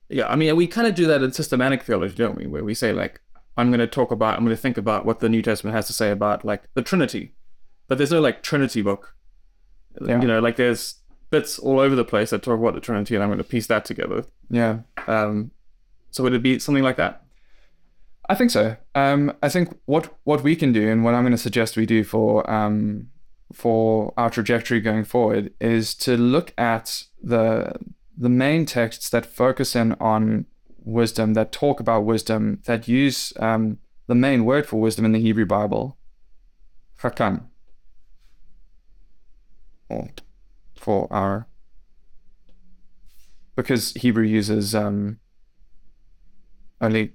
yeah, 0.09 0.27
I 0.27 0.35
mean, 0.35 0.55
we 0.55 0.67
kind 0.67 0.87
of 0.87 0.95
do 0.95 1.07
that 1.07 1.23
in 1.23 1.31
systematic 1.31 1.83
theology, 1.83 2.15
don't 2.15 2.37
we? 2.37 2.47
Where 2.47 2.63
we 2.63 2.73
say 2.73 2.91
like, 2.91 3.21
I'm 3.57 3.69
going 3.69 3.79
to 3.79 3.87
talk 3.87 4.11
about, 4.11 4.37
I'm 4.37 4.43
going 4.43 4.55
to 4.55 4.61
think 4.61 4.77
about 4.77 5.05
what 5.05 5.19
the 5.19 5.29
New 5.29 5.41
Testament 5.41 5.75
has 5.75 5.87
to 5.87 5.93
say 5.93 6.11
about 6.11 6.43
like 6.43 6.63
the 6.73 6.81
Trinity, 6.81 7.33
but 7.87 7.97
there's 7.97 8.11
no 8.11 8.19
like 8.19 8.43
Trinity 8.43 8.81
book. 8.81 9.15
Yeah. 10.01 10.21
You 10.21 10.27
know, 10.27 10.39
like 10.39 10.57
there's 10.57 10.95
bits 11.29 11.57
all 11.57 11.79
over 11.79 11.95
the 11.95 12.05
place 12.05 12.31
that 12.31 12.43
talk 12.43 12.59
about 12.59 12.73
the 12.73 12.81
Trinity, 12.81 13.15
and 13.15 13.23
I'm 13.23 13.29
going 13.29 13.37
to 13.37 13.43
piece 13.43 13.67
that 13.67 13.85
together. 13.85 14.25
Yeah, 14.49 14.79
Um, 15.07 15.51
so 16.11 16.23
would 16.23 16.33
it 16.33 16.43
be 16.43 16.59
something 16.59 16.83
like 16.83 16.97
that? 16.97 17.23
I 18.27 18.35
think 18.35 18.51
so. 18.51 18.75
Um, 18.95 19.33
I 19.43 19.49
think 19.49 19.77
what 19.85 20.17
what 20.23 20.43
we 20.43 20.55
can 20.55 20.71
do 20.73 20.89
and 20.89 21.03
what 21.03 21.13
I'm 21.13 21.23
going 21.23 21.31
to 21.31 21.37
suggest 21.37 21.77
we 21.77 21.85
do 21.85 22.03
for 22.03 22.49
um, 22.49 23.09
for 23.53 24.13
our 24.17 24.29
trajectory 24.29 24.81
going 24.81 25.03
forward 25.03 25.53
is 25.59 25.95
to 25.95 26.17
look 26.17 26.53
at 26.57 27.03
the 27.21 27.73
the 28.17 28.29
main 28.29 28.65
texts 28.65 29.09
that 29.09 29.25
focus 29.25 29.75
in 29.75 29.91
on 29.93 30.45
wisdom, 30.79 31.33
that 31.33 31.51
talk 31.51 31.79
about 31.79 32.05
wisdom, 32.05 32.61
that 32.65 32.87
use 32.87 33.33
um, 33.39 33.77
the 34.07 34.15
main 34.15 34.45
word 34.45 34.65
for 34.65 34.79
wisdom 34.79 35.03
in 35.03 35.11
the 35.11 35.19
Hebrew 35.19 35.45
Bible, 35.45 35.97
chakam, 37.01 37.47
or 39.89 40.09
for 40.75 41.11
our 41.11 41.47
because 43.55 43.93
Hebrew 43.93 44.25
uses 44.25 44.75
um, 44.75 45.19
only 46.81 47.13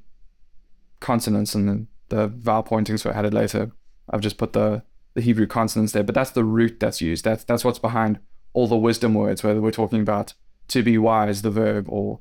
consonants 1.01 1.55
and 1.55 1.69
then 1.69 1.89
the 2.09 2.29
vowel 2.29 2.63
pointings 2.63 3.05
were 3.05 3.13
added 3.13 3.35
later. 3.35 3.73
I've 4.09 4.21
just 4.21 4.39
put 4.39 4.53
the 4.53 4.83
the 5.15 5.21
Hebrew 5.21 5.47
consonants 5.47 5.93
there, 5.93 6.03
but 6.03 6.15
that's 6.15 6.31
the 6.31 6.45
root 6.45 6.81
that's 6.81 7.01
used. 7.01 7.25
That's 7.25 7.45
that's 7.45 7.65
what's 7.65 7.79
behind 7.79 8.19
all 8.53 8.67
the 8.67 8.77
wisdom 8.77 9.15
words, 9.15 9.43
whether 9.43 9.61
we're 9.61 9.71
talking 9.71 10.01
about 10.01 10.35
to 10.69 10.83
be 10.83 10.99
wise, 10.99 11.43
the 11.43 11.51
verb, 11.51 11.87
or 11.89 12.21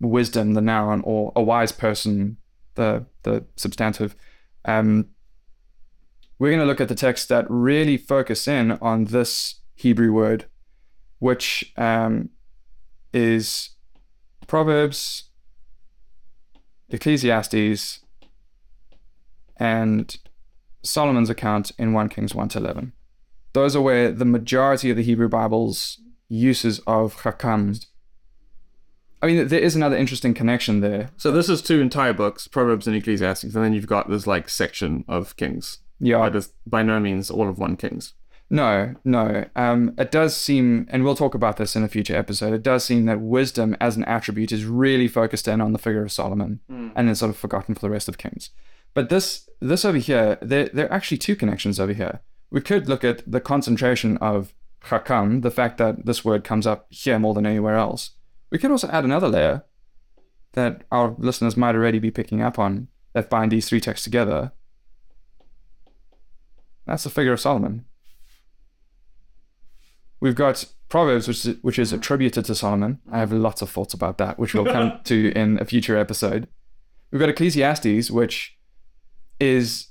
wisdom, 0.00 0.54
the 0.54 0.60
noun, 0.60 1.02
or 1.04 1.32
a 1.34 1.42
wise 1.42 1.72
person, 1.72 2.36
the 2.74 3.06
the 3.22 3.44
substantive. 3.56 4.14
Um, 4.64 5.08
we're 6.38 6.50
going 6.50 6.60
to 6.60 6.66
look 6.66 6.80
at 6.80 6.88
the 6.88 6.94
texts 6.94 7.26
that 7.28 7.44
really 7.48 7.96
focus 7.96 8.48
in 8.48 8.72
on 8.72 9.06
this 9.06 9.56
Hebrew 9.74 10.12
word, 10.12 10.46
which 11.18 11.72
um, 11.76 12.30
is 13.12 13.70
Proverbs, 14.46 15.24
Ecclesiastes, 16.88 18.00
and 19.58 20.16
Solomon's 20.82 21.30
account 21.30 21.72
in 21.78 21.92
1 21.92 22.08
Kings 22.08 22.34
1 22.34 22.48
to 22.50 22.58
11. 22.58 22.92
Those 23.52 23.74
are 23.74 23.82
where 23.82 24.12
the 24.12 24.24
majority 24.24 24.90
of 24.90 24.96
the 24.96 25.02
Hebrew 25.02 25.28
Bible's 25.28 26.00
uses 26.28 26.80
of 26.86 27.16
chakam. 27.22 27.84
I 29.22 29.26
mean, 29.26 29.48
there 29.48 29.60
is 29.60 29.76
another 29.76 29.96
interesting 29.96 30.32
connection 30.32 30.80
there. 30.80 31.10
So 31.16 31.30
this 31.30 31.48
is 31.48 31.60
two 31.60 31.80
entire 31.80 32.12
books, 32.14 32.48
Proverbs 32.48 32.86
and 32.86 32.96
Ecclesiastes, 32.96 33.44
and 33.44 33.64
then 33.64 33.72
you've 33.72 33.86
got 33.86 34.08
this 34.08 34.26
like 34.26 34.48
section 34.48 35.04
of 35.08 35.36
Kings. 35.36 35.78
Yeah, 35.98 36.18
But 36.20 36.36
it's 36.36 36.52
by 36.66 36.82
no 36.82 36.98
means 36.98 37.30
all 37.30 37.48
of 37.48 37.58
one 37.58 37.76
Kings. 37.76 38.14
No, 38.52 38.96
no. 39.04 39.44
Um, 39.54 39.94
it 39.96 40.10
does 40.10 40.34
seem, 40.34 40.86
and 40.90 41.04
we'll 41.04 41.14
talk 41.14 41.34
about 41.34 41.56
this 41.56 41.76
in 41.76 41.84
a 41.84 41.88
future 41.88 42.16
episode. 42.16 42.52
It 42.52 42.64
does 42.64 42.84
seem 42.84 43.04
that 43.06 43.20
wisdom 43.20 43.76
as 43.80 43.96
an 43.96 44.04
attribute 44.04 44.50
is 44.50 44.64
really 44.64 45.06
focused 45.06 45.46
in 45.46 45.60
on 45.60 45.72
the 45.72 45.78
figure 45.78 46.02
of 46.02 46.10
Solomon, 46.10 46.60
and 46.96 47.06
then 47.08 47.14
sort 47.14 47.30
of 47.30 47.36
forgotten 47.36 47.74
for 47.76 47.80
the 47.80 47.90
rest 47.90 48.08
of 48.08 48.18
Kings. 48.18 48.50
But 48.94 49.08
this, 49.08 49.48
this 49.60 49.84
over 49.84 49.98
here, 49.98 50.38
there, 50.42 50.68
there 50.72 50.86
are 50.86 50.92
actually 50.92 51.18
two 51.18 51.36
connections 51.36 51.78
over 51.78 51.92
here. 51.92 52.20
We 52.50 52.60
could 52.60 52.88
look 52.88 53.04
at 53.04 53.30
the 53.30 53.40
concentration 53.40 54.16
of 54.18 54.52
chakam, 54.84 55.42
the 55.42 55.50
fact 55.50 55.78
that 55.78 56.06
this 56.06 56.24
word 56.24 56.44
comes 56.44 56.66
up 56.66 56.86
here 56.90 57.18
more 57.18 57.34
than 57.34 57.46
anywhere 57.46 57.76
else. 57.76 58.10
We 58.50 58.58
could 58.58 58.70
also 58.70 58.88
add 58.88 59.04
another 59.04 59.28
layer 59.28 59.64
that 60.52 60.82
our 60.90 61.14
listeners 61.18 61.56
might 61.56 61.74
already 61.74 61.98
be 61.98 62.10
picking 62.10 62.42
up 62.42 62.58
on 62.58 62.88
that 63.12 63.30
bind 63.30 63.52
these 63.52 63.68
three 63.68 63.80
texts 63.80 64.04
together. 64.04 64.52
That's 66.86 67.04
the 67.04 67.10
figure 67.10 67.32
of 67.32 67.40
Solomon. 67.40 67.84
We've 70.20 70.34
got 70.34 70.64
Proverbs, 70.88 71.28
which 71.28 71.46
is, 71.46 71.56
which 71.62 71.78
is 71.78 71.92
attributed 71.92 72.44
to 72.46 72.54
Solomon. 72.54 72.98
I 73.10 73.18
have 73.18 73.32
lots 73.32 73.62
of 73.62 73.70
thoughts 73.70 73.94
about 73.94 74.18
that, 74.18 74.38
which 74.38 74.54
we'll 74.54 74.64
come 74.64 74.98
to 75.04 75.32
in 75.32 75.60
a 75.60 75.64
future 75.64 75.96
episode. 75.96 76.48
We've 77.10 77.20
got 77.20 77.28
Ecclesiastes, 77.28 78.10
which 78.10 78.58
is 79.40 79.88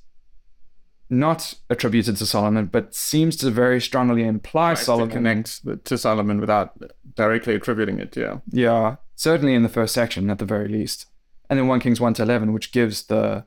not 1.09 1.55
attributed 1.69 2.15
to 2.17 2.25
Solomon, 2.25 2.67
but 2.67 2.93
seems 2.93 3.35
to 3.37 3.49
very 3.49 3.81
strongly 3.81 4.23
imply 4.23 4.75
To 4.75 4.81
Solomon. 4.83 5.09
connect 5.09 5.65
the- 5.65 5.77
to 5.77 5.97
Solomon 5.97 6.39
without 6.39 6.79
directly 7.15 7.55
attributing 7.55 7.99
it, 7.99 8.15
yeah. 8.15 8.39
Yeah, 8.51 8.97
certainly 9.15 9.55
in 9.55 9.63
the 9.63 9.69
first 9.69 9.93
section 9.95 10.29
at 10.29 10.37
the 10.37 10.45
very 10.45 10.67
least. 10.67 11.07
And 11.49 11.57
then 11.57 11.67
1 11.67 11.79
Kings 11.79 11.99
1 11.99 12.13
to 12.15 12.21
11, 12.23 12.53
which 12.53 12.71
gives 12.71 13.03
the 13.03 13.45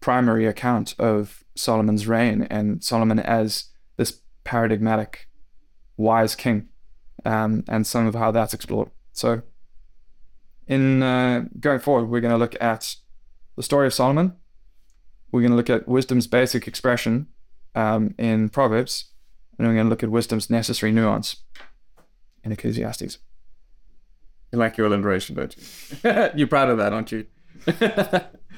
primary 0.00 0.46
account 0.46 0.94
of 1.00 1.42
Solomon's 1.56 2.06
reign 2.06 2.42
and 2.42 2.84
Solomon 2.84 3.18
as 3.18 3.64
this 3.96 4.20
paradigmatic 4.44 5.28
wise 5.96 6.36
king 6.36 6.68
um, 7.24 7.64
and 7.68 7.84
some 7.84 8.06
of 8.06 8.14
how 8.14 8.30
that's 8.30 8.54
explored. 8.54 8.90
So, 9.12 9.42
in 10.68 11.02
uh, 11.02 11.46
going 11.58 11.80
forward, 11.80 12.06
we're 12.08 12.20
going 12.20 12.30
to 12.32 12.38
look 12.38 12.54
at 12.60 12.94
the 13.56 13.64
story 13.64 13.88
of 13.88 13.94
Solomon. 13.94 14.34
We're 15.30 15.40
going 15.40 15.50
to 15.50 15.56
look 15.56 15.70
at 15.70 15.86
wisdom's 15.86 16.26
basic 16.26 16.66
expression 16.66 17.28
um, 17.74 18.14
in 18.18 18.48
Proverbs, 18.48 19.12
and 19.58 19.66
we're 19.66 19.74
going 19.74 19.86
to 19.86 19.90
look 19.90 20.02
at 20.02 20.10
wisdom's 20.10 20.48
necessary 20.48 20.92
nuance 20.92 21.36
in 22.42 22.52
Ecclesiastes. 22.52 23.18
You 24.52 24.58
like 24.58 24.76
your 24.78 24.86
alliteration, 24.86 25.36
don't 25.36 25.54
you? 25.56 26.30
You're 26.34 26.48
proud 26.48 26.70
of 26.70 26.78
that, 26.78 26.92
aren't 26.92 27.12
you? 27.12 27.26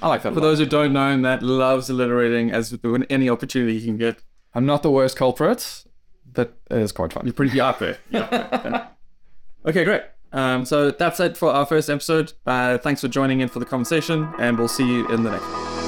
I 0.02 0.08
like 0.08 0.22
that. 0.22 0.34
For 0.34 0.40
those 0.40 0.58
who 0.58 0.66
don't 0.66 0.92
know, 0.92 1.16
Matt 1.16 1.42
loves 1.42 1.90
alliterating 1.90 2.52
as 2.52 2.70
with 2.70 3.06
any 3.10 3.28
opportunity 3.28 3.78
he 3.78 3.86
can 3.86 3.96
get. 3.96 4.22
I'm 4.54 4.66
not 4.66 4.82
the 4.82 4.90
worst 4.90 5.16
culprit, 5.16 5.84
but 6.32 6.58
it 6.70 6.78
is 6.78 6.92
quite 6.92 7.12
fun. 7.12 7.26
You're 7.26 7.34
pretty 7.34 7.60
out 7.60 7.78
there. 7.78 7.98
okay, 9.66 9.84
great. 9.84 10.02
Um, 10.32 10.64
so 10.64 10.90
that's 10.90 11.18
it 11.20 11.36
for 11.36 11.50
our 11.52 11.66
first 11.66 11.90
episode. 11.90 12.32
Uh, 12.46 12.78
thanks 12.78 13.00
for 13.00 13.08
joining 13.08 13.40
in 13.40 13.48
for 13.48 13.58
the 13.58 13.66
conversation, 13.66 14.32
and 14.38 14.58
we'll 14.58 14.68
see 14.68 14.86
you 14.86 15.08
in 15.08 15.24
the 15.24 15.30
next 15.32 15.44
one. 15.44 15.79